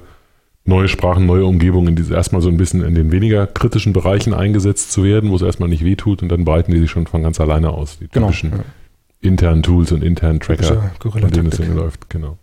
neue 0.68 0.86
Sprachen, 0.86 1.26
neue 1.26 1.46
Umgebungen, 1.46 1.96
die 1.96 2.12
erstmal 2.12 2.42
so 2.42 2.48
ein 2.48 2.58
bisschen 2.58 2.84
in 2.84 2.94
den 2.94 3.10
weniger 3.10 3.46
kritischen 3.46 3.94
Bereichen 3.94 4.34
eingesetzt 4.34 4.92
zu 4.92 5.02
werden, 5.02 5.30
wo 5.30 5.36
es 5.36 5.42
erstmal 5.42 5.68
nicht 5.68 5.84
wehtut 5.84 6.22
und 6.22 6.28
dann 6.28 6.44
breiten 6.44 6.72
die 6.72 6.78
sich 6.78 6.90
schon 6.90 7.06
von 7.06 7.22
ganz 7.22 7.40
alleine 7.40 7.70
aus. 7.70 7.98
Die 7.98 8.08
genau, 8.08 8.26
typischen 8.26 8.50
ja. 8.50 8.58
internen 9.20 9.62
Tools 9.62 9.90
und 9.92 10.04
internen 10.04 10.40
Tracker, 10.40 10.92
von 11.00 11.30
denen 11.30 11.48
es 11.48 11.56
hinläuft. 11.56 12.10
Genau. 12.10 12.36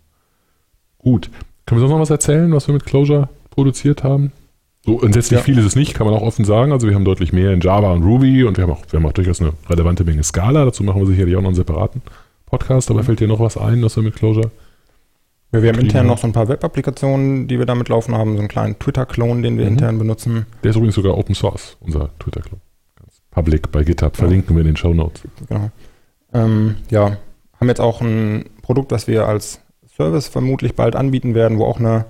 Gut. 0.98 1.30
Können 1.66 1.80
wir 1.80 1.88
sonst 1.88 1.92
noch 1.92 2.00
was 2.00 2.10
erzählen, 2.10 2.52
was 2.52 2.66
wir 2.66 2.74
mit 2.74 2.84
Closure 2.84 3.28
produziert 3.50 4.02
haben? 4.02 4.32
So 4.84 5.00
entsetzlich 5.00 5.38
ja. 5.38 5.44
viel 5.44 5.58
ist 5.58 5.64
es 5.64 5.76
nicht, 5.76 5.94
kann 5.94 6.06
man 6.06 6.14
auch 6.14 6.22
offen 6.22 6.44
sagen. 6.44 6.72
Also 6.72 6.88
wir 6.88 6.94
haben 6.94 7.04
deutlich 7.04 7.32
mehr 7.32 7.52
in 7.52 7.60
Java 7.60 7.92
und 7.92 8.02
Ruby 8.02 8.44
und 8.44 8.56
wir 8.56 8.64
haben 8.64 8.72
auch, 8.72 8.82
wir 8.90 8.98
haben 8.98 9.06
auch 9.06 9.12
durchaus 9.12 9.40
eine 9.40 9.52
relevante 9.68 10.04
Menge 10.04 10.22
Scala. 10.22 10.64
Dazu 10.64 10.84
machen 10.84 11.00
wir 11.00 11.06
sicherlich 11.06 11.36
auch 11.36 11.42
noch 11.42 11.48
einen 11.48 11.56
separaten 11.56 12.02
Podcast. 12.46 12.90
Aber 12.90 13.00
mhm. 13.00 13.06
fällt 13.06 13.20
dir 13.20 13.28
noch 13.28 13.40
was 13.40 13.56
ein, 13.56 13.82
was 13.82 13.96
wir 13.96 14.02
mit 14.02 14.16
Closure 14.16 14.50
ja, 15.52 15.62
wir 15.62 15.72
haben 15.72 15.80
intern 15.80 16.06
noch 16.06 16.18
so 16.18 16.26
ein 16.26 16.32
paar 16.32 16.48
Web-Applikationen, 16.48 17.48
die 17.48 17.58
wir 17.58 17.66
damit 17.66 17.88
laufen 17.88 18.14
haben, 18.14 18.34
so 18.34 18.40
einen 18.40 18.48
kleinen 18.48 18.78
Twitter-Klon, 18.78 19.42
den 19.42 19.58
wir 19.58 19.64
mhm. 19.66 19.72
intern 19.72 19.98
benutzen. 19.98 20.46
Der 20.62 20.70
ist 20.70 20.76
übrigens 20.76 20.96
sogar 20.96 21.16
Open 21.16 21.34
Source, 21.34 21.76
unser 21.80 22.10
Twitter-Klon. 22.18 22.60
Ganz 22.98 23.22
public 23.30 23.70
bei 23.70 23.84
GitHub, 23.84 24.16
verlinken 24.16 24.50
ja. 24.50 24.56
wir 24.56 24.60
in 24.62 24.66
den 24.66 24.76
Show 24.76 24.92
Notes. 24.92 25.22
Genau. 25.48 25.70
Ähm, 26.32 26.76
ja, 26.90 27.16
haben 27.58 27.68
jetzt 27.68 27.80
auch 27.80 28.00
ein 28.00 28.46
Produkt, 28.62 28.92
das 28.92 29.06
wir 29.06 29.26
als 29.26 29.60
Service 29.86 30.28
vermutlich 30.28 30.74
bald 30.74 30.96
anbieten 30.96 31.34
werden, 31.34 31.58
wo 31.58 31.64
auch 31.64 31.78
eine 31.78 32.04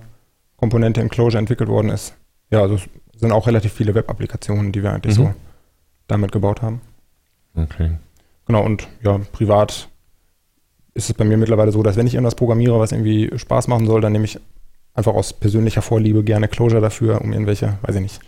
Komponente 0.56 1.00
in 1.00 1.08
Clojure 1.08 1.38
entwickelt 1.38 1.68
worden 1.68 1.90
ist. 1.90 2.14
Ja, 2.50 2.62
also 2.62 2.76
es 2.76 3.20
sind 3.20 3.32
auch 3.32 3.46
relativ 3.46 3.72
viele 3.72 3.94
Web-Applikationen, 3.94 4.72
die 4.72 4.82
wir 4.82 4.92
eigentlich 4.92 5.16
mhm. 5.18 5.22
so 5.24 5.34
damit 6.08 6.32
gebaut 6.32 6.62
haben. 6.62 6.80
Okay. 7.54 7.92
Genau, 8.46 8.64
und 8.64 8.88
ja, 9.02 9.20
privat 9.32 9.88
ist 10.96 11.10
es 11.10 11.14
bei 11.14 11.24
mir 11.24 11.36
mittlerweile 11.36 11.72
so, 11.72 11.82
dass 11.82 11.96
wenn 11.96 12.06
ich 12.06 12.14
irgendwas 12.14 12.34
programmiere, 12.34 12.78
was 12.80 12.92
irgendwie 12.92 13.30
Spaß 13.36 13.68
machen 13.68 13.86
soll, 13.86 14.00
dann 14.00 14.12
nehme 14.12 14.24
ich 14.24 14.40
einfach 14.94 15.14
aus 15.14 15.32
persönlicher 15.32 15.82
Vorliebe 15.82 16.24
gerne 16.24 16.48
Clojure 16.48 16.80
dafür, 16.80 17.20
um 17.20 17.32
irgendwelche, 17.32 17.78
weiß 17.82 17.94
ich 17.96 18.02
nicht, 18.02 18.20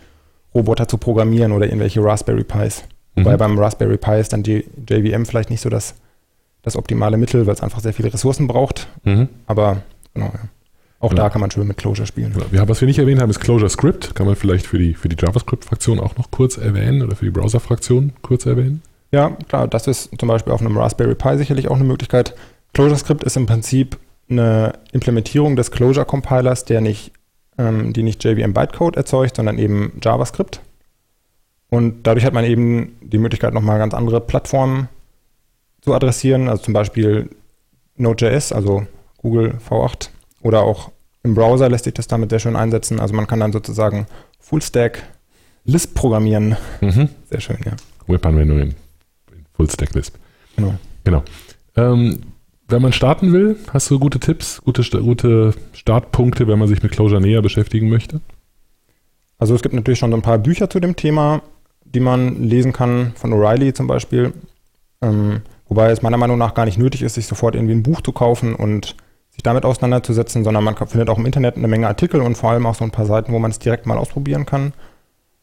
Roboter 0.53 0.87
zu 0.87 0.97
programmieren 0.97 1.51
oder 1.51 1.65
irgendwelche 1.65 2.03
Raspberry 2.03 2.43
Pis. 2.43 2.83
Mhm. 3.15 3.25
Wobei 3.25 3.37
beim 3.37 3.57
Raspberry 3.57 3.97
Pi 3.97 4.19
ist 4.19 4.33
dann 4.33 4.43
die 4.43 4.65
JVM 4.87 5.25
vielleicht 5.25 5.49
nicht 5.49 5.61
so 5.61 5.69
das, 5.69 5.95
das 6.61 6.75
optimale 6.75 7.17
Mittel, 7.17 7.47
weil 7.47 7.53
es 7.55 7.61
einfach 7.61 7.79
sehr 7.79 7.93
viele 7.93 8.13
Ressourcen 8.13 8.47
braucht. 8.47 8.87
Mhm. 9.03 9.29
Aber 9.47 9.81
genau, 10.13 10.27
ja. 10.27 10.39
Auch 11.01 11.11
ja. 11.11 11.15
da 11.15 11.29
kann 11.29 11.39
man 11.39 11.49
schön 11.49 11.65
mit 11.65 11.77
Clojure 11.77 12.05
spielen. 12.05 12.35
Ja, 12.51 12.67
was 12.67 12.81
wir 12.81 12.85
nicht 12.85 12.99
erwähnt 12.99 13.21
haben, 13.21 13.29
ist 13.29 13.39
Clojure 13.39 13.69
Script. 13.69 14.15
Kann 14.15 14.25
man 14.25 14.35
vielleicht 14.35 14.67
für 14.67 14.77
die, 14.77 14.93
für 14.93 15.07
die 15.07 15.15
JavaScript-Fraktion 15.17 15.97
auch 15.97 16.17
noch 16.17 16.29
kurz 16.29 16.57
erwähnen 16.57 17.01
oder 17.01 17.15
für 17.15 17.23
die 17.23 17.31
Browser-Fraktion 17.31 18.11
kurz 18.21 18.45
erwähnen? 18.45 18.81
Ja, 19.11 19.29
klar, 19.47 19.67
das 19.67 19.87
ist 19.87 20.11
zum 20.19 20.27
Beispiel 20.27 20.51
auf 20.51 20.59
einem 20.59 20.77
Raspberry 20.77 21.15
Pi 21.15 21.37
sicherlich 21.37 21.69
auch 21.69 21.75
eine 21.75 21.85
Möglichkeit. 21.85 22.35
ClojureScript 22.73 23.23
ist 23.23 23.37
im 23.37 23.45
Prinzip 23.45 23.97
eine 24.29 24.73
Implementierung 24.91 25.55
des 25.55 25.71
Clojure-Compilers, 25.71 26.65
der 26.65 26.81
nicht, 26.81 27.11
ähm, 27.57 27.93
die 27.93 28.03
nicht 28.03 28.23
JVM 28.23 28.53
Bytecode 28.53 28.95
erzeugt, 28.95 29.35
sondern 29.35 29.57
eben 29.57 29.99
JavaScript. 30.03 30.61
Und 31.69 32.03
dadurch 32.03 32.25
hat 32.25 32.33
man 32.33 32.45
eben 32.45 32.97
die 33.01 33.17
Möglichkeit, 33.17 33.53
nochmal 33.53 33.77
ganz 33.77 33.93
andere 33.93 34.21
Plattformen 34.21 34.89
zu 35.81 35.93
adressieren, 35.93 36.49
also 36.49 36.63
zum 36.63 36.73
Beispiel 36.73 37.29
Node.js, 37.95 38.51
also 38.51 38.85
Google 39.17 39.57
V8 39.67 40.09
oder 40.41 40.61
auch 40.61 40.91
im 41.23 41.35
Browser 41.35 41.69
lässt 41.69 41.83
sich 41.83 41.93
das 41.93 42.07
damit 42.07 42.29
sehr 42.29 42.39
schön 42.39 42.55
einsetzen. 42.55 42.99
Also 42.99 43.13
man 43.13 43.27
kann 43.27 43.39
dann 43.39 43.51
sozusagen 43.51 44.07
Fullstack 44.39 45.03
Lisp 45.65 45.93
programmieren. 45.93 46.55
Mhm. 46.81 47.09
Sehr 47.29 47.41
schön, 47.41 47.57
ja. 47.65 47.73
Web-Anwendungen 48.07 48.75
in 49.31 49.45
Fullstack 49.53 49.93
Lisp. 49.93 50.15
Genau. 50.55 50.75
Genau. 51.03 51.23
Ähm, 51.75 52.21
wenn 52.69 52.81
man 52.81 52.93
starten 52.93 53.33
will, 53.33 53.57
hast 53.73 53.89
du 53.89 53.99
gute 53.99 54.19
Tipps, 54.19 54.61
gute, 54.63 54.83
gute 55.01 55.53
Startpunkte, 55.73 56.47
wenn 56.47 56.59
man 56.59 56.67
sich 56.67 56.83
mit 56.83 56.91
Closure 56.91 57.21
näher 57.21 57.41
beschäftigen 57.41 57.89
möchte? 57.89 58.21
Also 59.37 59.55
es 59.55 59.61
gibt 59.61 59.73
natürlich 59.73 59.99
schon 59.99 60.11
so 60.11 60.17
ein 60.17 60.21
paar 60.21 60.37
Bücher 60.37 60.69
zu 60.69 60.79
dem 60.79 60.95
Thema, 60.95 61.41
die 61.85 61.99
man 61.99 62.43
lesen 62.43 62.73
kann, 62.73 63.13
von 63.15 63.33
O'Reilly 63.33 63.73
zum 63.73 63.87
Beispiel. 63.87 64.33
Ähm, 65.01 65.41
wobei 65.67 65.91
es 65.91 66.01
meiner 66.01 66.17
Meinung 66.17 66.37
nach 66.37 66.53
gar 66.53 66.65
nicht 66.65 66.77
nötig 66.77 67.01
ist, 67.01 67.15
sich 67.15 67.25
sofort 67.25 67.55
irgendwie 67.55 67.73
ein 67.73 67.83
Buch 67.83 68.01
zu 68.01 68.11
kaufen 68.11 68.53
und 68.53 68.95
sich 69.31 69.43
damit 69.43 69.65
auseinanderzusetzen, 69.65 70.43
sondern 70.43 70.63
man 70.63 70.75
findet 70.75 71.09
auch 71.09 71.17
im 71.17 71.25
Internet 71.25 71.55
eine 71.55 71.67
Menge 71.67 71.87
Artikel 71.87 72.21
und 72.21 72.35
vor 72.35 72.51
allem 72.51 72.65
auch 72.65 72.75
so 72.75 72.83
ein 72.83 72.91
paar 72.91 73.05
Seiten, 73.05 73.31
wo 73.31 73.39
man 73.39 73.51
es 73.51 73.59
direkt 73.59 73.85
mal 73.85 73.97
ausprobieren 73.97 74.45
kann. 74.45 74.73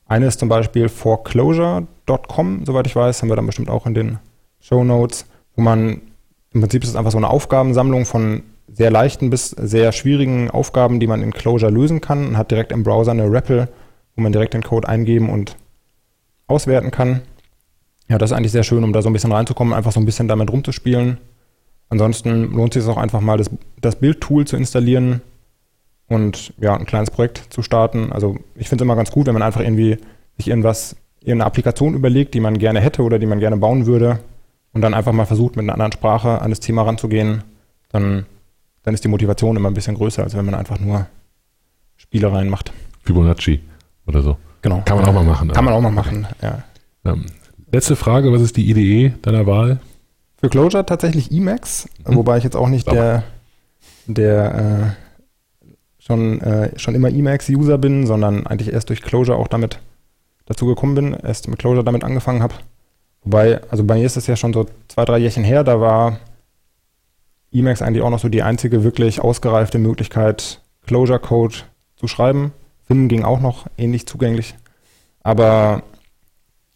Eine 0.07 0.27
ist 0.27 0.39
zum 0.39 0.49
Beispiel 0.49 0.89
forclosure.com, 0.89 2.65
soweit 2.65 2.87
ich 2.87 2.95
weiß, 2.95 3.23
haben 3.23 3.29
wir 3.29 3.37
dann 3.37 3.47
bestimmt 3.47 3.71
auch 3.71 3.87
in 3.87 3.95
den 3.95 4.19
Show 4.61 4.85
Notes, 4.85 5.27
wo 5.57 5.63
man 5.63 6.03
im 6.57 6.63
Prinzip 6.63 6.83
ist 6.83 6.89
es 6.89 6.97
einfach 6.97 7.11
so 7.11 7.19
eine 7.19 7.29
Aufgabensammlung 7.29 8.07
von 8.07 8.43
sehr 8.73 8.91
leichten 8.91 9.29
bis 9.29 9.51
sehr 9.51 9.93
schwierigen 9.93 10.51
Aufgaben, 10.51 11.01
die 11.01 11.07
man 11.07 11.23
in 11.23 11.33
Clojure 11.33 11.71
lösen 11.71 12.01
kann 12.01 12.29
und 12.29 12.39
hat 12.39 12.51
direkt 12.51 12.73
im 12.73 12.83
Browser 12.83 13.11
eine 13.11 13.31
REPL, 13.31 13.69
wo 14.17 14.23
man 14.23 14.33
direkt 14.33 14.55
den 14.55 14.63
Code 14.63 14.89
eingeben 14.89 15.29
und 15.29 15.57
auswerten 16.47 16.91
kann. 16.91 17.21
Ja, 18.09 18.17
das 18.17 18.31
ist 18.31 18.37
eigentlich 18.37 18.53
sehr 18.53 18.63
schön, 18.63 18.85
um 18.85 18.95
da 18.95 19.03
so 19.03 19.11
ein 19.11 19.13
bisschen 19.13 19.33
reinzukommen, 19.33 19.75
einfach 19.75 19.93
so 19.93 20.01
ein 20.01 20.07
bisschen 20.07 20.29
damit 20.29 20.51
rumzuspielen. 20.51 21.19
Ansonsten 21.91 22.53
lohnt 22.53 22.73
sich 22.73 22.85
es 22.85 22.89
auch 22.89 22.97
einfach 22.97 23.21
mal, 23.21 23.37
das, 23.37 23.51
das 23.83 23.97
Bildtool 23.97 24.47
zu 24.47 24.57
installieren 24.57 25.21
und 26.09 26.55
ja, 26.59 26.75
ein 26.75 26.87
kleines 26.87 27.11
Projekt 27.11 27.49
zu 27.51 27.63
starten. 27.63 28.13
Also 28.13 28.39
ich 28.55 28.71
finde 28.71 28.83
es 28.83 28.87
immer 28.87 28.97
ganz 28.97 29.11
gut, 29.11 29.27
wenn 29.27 29.35
man 29.35 29.43
einfach 29.43 29.61
irgendwie 29.61 29.99
sich 30.39 30.49
irgendwas, 30.49 30.97
irgendeine 31.21 31.45
Applikation 31.45 31.93
überlegt, 31.93 32.33
die 32.33 32.41
man 32.41 32.57
gerne 32.57 32.81
hätte 32.81 33.03
oder 33.03 33.19
die 33.19 33.27
man 33.27 33.41
gerne 33.41 33.59
bauen 33.59 33.85
würde 33.85 34.21
und 34.77 34.83
dann 34.83 34.93
einfach 34.93 35.15
mal 35.15 35.25
versucht, 35.25 35.57
mit 35.57 35.63
einer 35.63 35.73
anderen 35.73 35.93
Sprache 35.93 36.43
an 36.43 36.51
das 36.51 36.61
Thema 36.61 36.83
ranzugehen, 36.83 37.43
dann, 37.89 38.27
dann 38.83 38.93
ist 38.93 39.03
die 39.05 39.09
Motivation 39.09 39.57
immer 39.57 39.71
ein 39.71 39.75
bisschen 39.75 39.97
größer, 39.97 40.23
als 40.23 40.37
wenn 40.37 40.45
man 40.45 40.55
einfach 40.55 40.79
nur 40.79 41.07
Spielereien 41.97 42.51
macht. 42.51 42.75
Fibonacci 43.03 43.63
oder 44.07 44.21
so. 44.21 44.37
Genau. 44.61 44.83
Kann 44.85 44.99
man 44.99 45.07
auch 45.07 45.15
mal 45.15 45.25
machen. 45.25 45.51
Kann 45.51 45.65
man 45.65 45.73
auch 45.73 45.81
mal 45.81 45.91
machen, 45.91 46.27
ja. 46.43 46.63
Ähm, 47.07 47.25
letzte 47.73 47.97
Frage, 47.97 48.31
was 48.33 48.43
ist 48.43 48.59
die 48.59 48.69
IDE 48.69 49.15
deiner 49.23 49.47
Wahl? 49.47 49.81
Für 50.37 50.51
Clojure 50.51 50.85
tatsächlich 50.85 51.33
Emacs, 51.33 51.89
hm. 52.05 52.15
wobei 52.15 52.37
ich 52.37 52.45
jetzt 52.45 52.57
auch 52.57 52.69
nicht 52.69 52.87
der, 52.93 53.23
der 54.07 54.95
äh, 54.99 56.03
schon, 56.05 56.43
äh, 56.43 56.79
schon 56.79 56.95
immer 56.95 57.09
Emacs-User 57.09 57.79
bin, 57.79 58.07
sondern 58.07 58.47
eigentlich 58.47 58.75
erst 58.75 58.91
durch 58.91 59.01
Clojure 59.01 59.39
auch 59.39 59.49
damit 59.49 59.81
dazu 60.45 60.67
gekommen 60.67 60.95
bin, 60.95 61.15
erst 61.15 61.49
mit 61.49 61.59
Clojure 61.59 61.83
damit 61.83 62.05
angefangen 62.05 62.43
habe. 62.43 62.57
Wobei, 63.27 63.61
also 63.71 63.83
bei 63.83 63.97
mir 63.97 64.07
ist 64.07 64.17
das 64.17 64.29
ja 64.29 64.37
schon 64.37 64.53
so 64.53 64.67
zwei, 64.87 65.05
drei 65.05 65.19
Jährchen 65.19 65.43
her, 65.43 65.65
da 65.65 65.81
war 65.81 66.21
Emacs 67.53 67.83
eigentlich 67.83 68.05
auch 68.05 68.11
noch 68.11 68.21
so 68.21 68.29
die 68.29 68.45
einzige 68.45 68.85
wirklich 68.85 69.21
ausgereifte 69.21 69.79
Möglichkeit, 69.79 70.61
Closure 70.87 71.19
Code 71.19 71.57
zu 71.97 72.07
schreiben. 72.07 72.53
Vim 72.87 73.09
ging 73.09 73.25
auch 73.25 73.41
noch 73.41 73.67
ähnlich 73.77 74.07
zugänglich. 74.07 74.55
Aber 75.25 75.83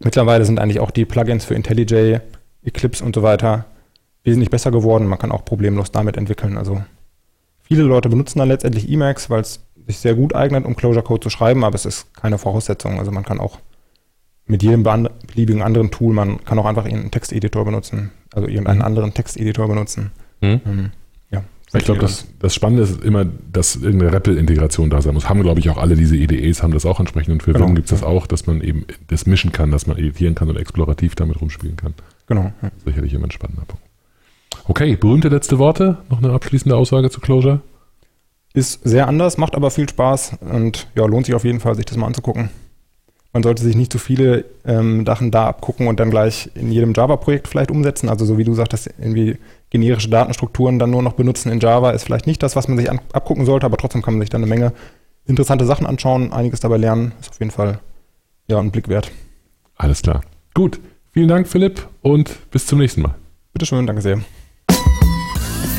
mittlerweile 0.01 0.45
sind 0.45 0.59
eigentlich 0.59 0.81
auch 0.81 0.91
die 0.91 1.05
Plugins 1.05 1.45
für 1.45 1.55
IntelliJ, 1.55 2.19
Eclipse 2.65 3.05
und 3.05 3.15
so 3.15 3.23
weiter 3.23 3.67
wesentlich 4.25 4.51
besser 4.51 4.73
geworden. 4.73 5.07
Man 5.07 5.21
kann 5.21 5.31
auch 5.31 5.45
problemlos 5.45 5.93
damit 5.93 6.17
entwickeln. 6.17 6.59
Also 6.59 6.83
viele 7.63 7.85
Leute 7.85 8.09
benutzen 8.09 8.41
dann 8.41 8.49
letztendlich 8.49 8.91
Emacs, 8.91 9.31
weil 9.31 9.43
es 9.43 9.61
sich 9.87 9.99
sehr 9.99 10.17
gut 10.17 10.35
eignet, 10.35 10.65
um 10.65 10.75
Closure 10.75 11.05
Code 11.05 11.23
zu 11.23 11.31
schreiben, 11.31 11.63
aber 11.63 11.77
es 11.77 11.87
ist 11.87 12.13
keine 12.15 12.39
Voraussetzung. 12.39 12.99
Also 12.99 13.13
man 13.13 13.25
kann 13.25 13.39
auch 13.39 13.61
mit 14.51 14.63
jedem 14.63 14.83
beliebigen 14.83 15.63
anderen 15.63 15.91
Tool, 15.91 16.13
man 16.13 16.45
kann 16.45 16.59
auch 16.59 16.67
einfach 16.67 16.85
einen 16.85 17.11
Texteditor 17.11 17.65
benutzen, 17.65 18.11
also 18.35 18.49
irgendeinen 18.49 18.83
anderen 18.83 19.15
Texteditor 19.15 19.69
benutzen. 19.69 20.11
Mhm. 20.41 20.61
Ähm, 20.67 20.91
ja, 21.31 21.45
ich 21.73 21.85
glaube, 21.85 22.01
das, 22.01 22.27
das 22.41 22.53
Spannende 22.53 22.83
ist 22.83 23.05
immer, 23.05 23.25
dass 23.25 23.77
irgendeine 23.77 24.13
REPL-Integration 24.13 24.91
da 24.91 25.01
sein 25.01 25.15
muss. 25.15 25.29
Haben, 25.29 25.43
glaube 25.43 25.61
ich, 25.61 25.71
auch 25.71 25.79
alle 25.79 25.95
diese 25.95 26.17
IDEs, 26.17 26.65
haben 26.65 26.73
das 26.73 26.85
auch 26.85 26.99
entsprechend. 26.99 27.35
Und 27.35 27.43
für 27.45 27.53
genau. 27.53 27.69
Vim 27.69 27.77
gibt 27.77 27.87
es 27.87 28.01
das 28.01 28.03
auch, 28.03 28.27
dass 28.27 28.49
man 28.49 28.61
eben 28.61 28.87
das 29.07 29.27
mischen 29.27 29.53
kann, 29.53 29.71
dass 29.71 29.87
man 29.87 29.97
editieren 29.97 30.35
kann 30.35 30.49
und 30.49 30.57
explorativ 30.57 31.15
damit 31.15 31.41
rumspielen 31.41 31.77
kann. 31.77 31.95
Genau. 32.27 32.53
Ja. 32.61 32.71
Sicherlich 32.85 33.15
immer 33.15 33.29
ein 33.29 33.31
spannender 33.31 33.65
Punkt. 33.67 33.85
Okay, 34.65 34.97
berühmte 34.97 35.29
letzte 35.29 35.59
Worte. 35.59 35.99
Noch 36.09 36.19
eine 36.19 36.33
abschließende 36.33 36.77
Aussage 36.77 37.09
zu 37.11 37.21
Closure? 37.21 37.61
Ist 38.53 38.81
sehr 38.83 39.07
anders, 39.07 39.39
macht 39.39 39.55
aber 39.55 39.71
viel 39.71 39.89
Spaß 39.89 40.39
und 40.41 40.89
ja, 40.97 41.07
lohnt 41.07 41.27
sich 41.27 41.37
auf 41.37 41.45
jeden 41.45 41.61
Fall, 41.61 41.77
sich 41.77 41.85
das 41.85 41.97
mal 41.97 42.09
anzugucken. 42.09 42.51
Man 43.33 43.43
sollte 43.43 43.63
sich 43.63 43.77
nicht 43.77 43.93
zu 43.93 43.99
viele 43.99 44.45
ähm, 44.65 45.07
Sachen 45.07 45.31
da 45.31 45.47
abgucken 45.47 45.87
und 45.87 46.01
dann 46.01 46.11
gleich 46.11 46.51
in 46.55 46.73
jedem 46.73 46.93
Java-Projekt 46.95 47.47
vielleicht 47.47 47.71
umsetzen. 47.71 48.09
Also 48.09 48.25
so 48.25 48.39
wie 48.39 48.45
du 48.45 48.55
sagtest, 48.55 48.91
irgendwie 48.99 49.39
generische 49.71 50.11
Datenstrukturen 50.11 50.81
dann 50.81 50.91
nur 50.91 51.03
noch 51.03 51.13
benutzen 51.13 51.53
in 51.53 51.61
Java 51.61 51.93
ist 51.93 52.05
vielleicht 52.05 52.27
nicht 52.27 52.43
das, 52.43 52.57
was 52.57 52.67
man 52.67 52.77
sich 52.77 52.91
an, 52.91 53.01
abgucken 53.13 53.47
sollte, 53.47 53.67
aber 53.67 53.77
trotzdem 53.77 54.03
kann 54.03 54.15
man 54.15 54.21
sich 54.23 54.31
dann 54.31 54.43
eine 54.43 54.49
Menge 54.49 54.73
interessante 55.27 55.65
Sachen 55.65 55.87
anschauen, 55.87 56.33
einiges 56.33 56.59
dabei 56.61 56.77
lernen. 56.77 57.13
Ist 57.21 57.31
auf 57.31 57.39
jeden 57.39 57.53
Fall 57.53 57.79
ja 58.49 58.59
ein 58.59 58.73
Blick 58.73 58.89
wert. 58.89 59.13
Alles 59.77 60.03
klar. 60.03 60.23
Gut. 60.55 60.81
Vielen 61.13 61.29
Dank, 61.29 61.49
Philipp, 61.49 61.89
und 62.03 62.51
bis 62.51 62.67
zum 62.67 62.79
nächsten 62.79 63.03
Mal. 63.03 63.17
Bitteschön, 63.53 63.87
danke 63.87 64.03
sehr. 64.03 64.21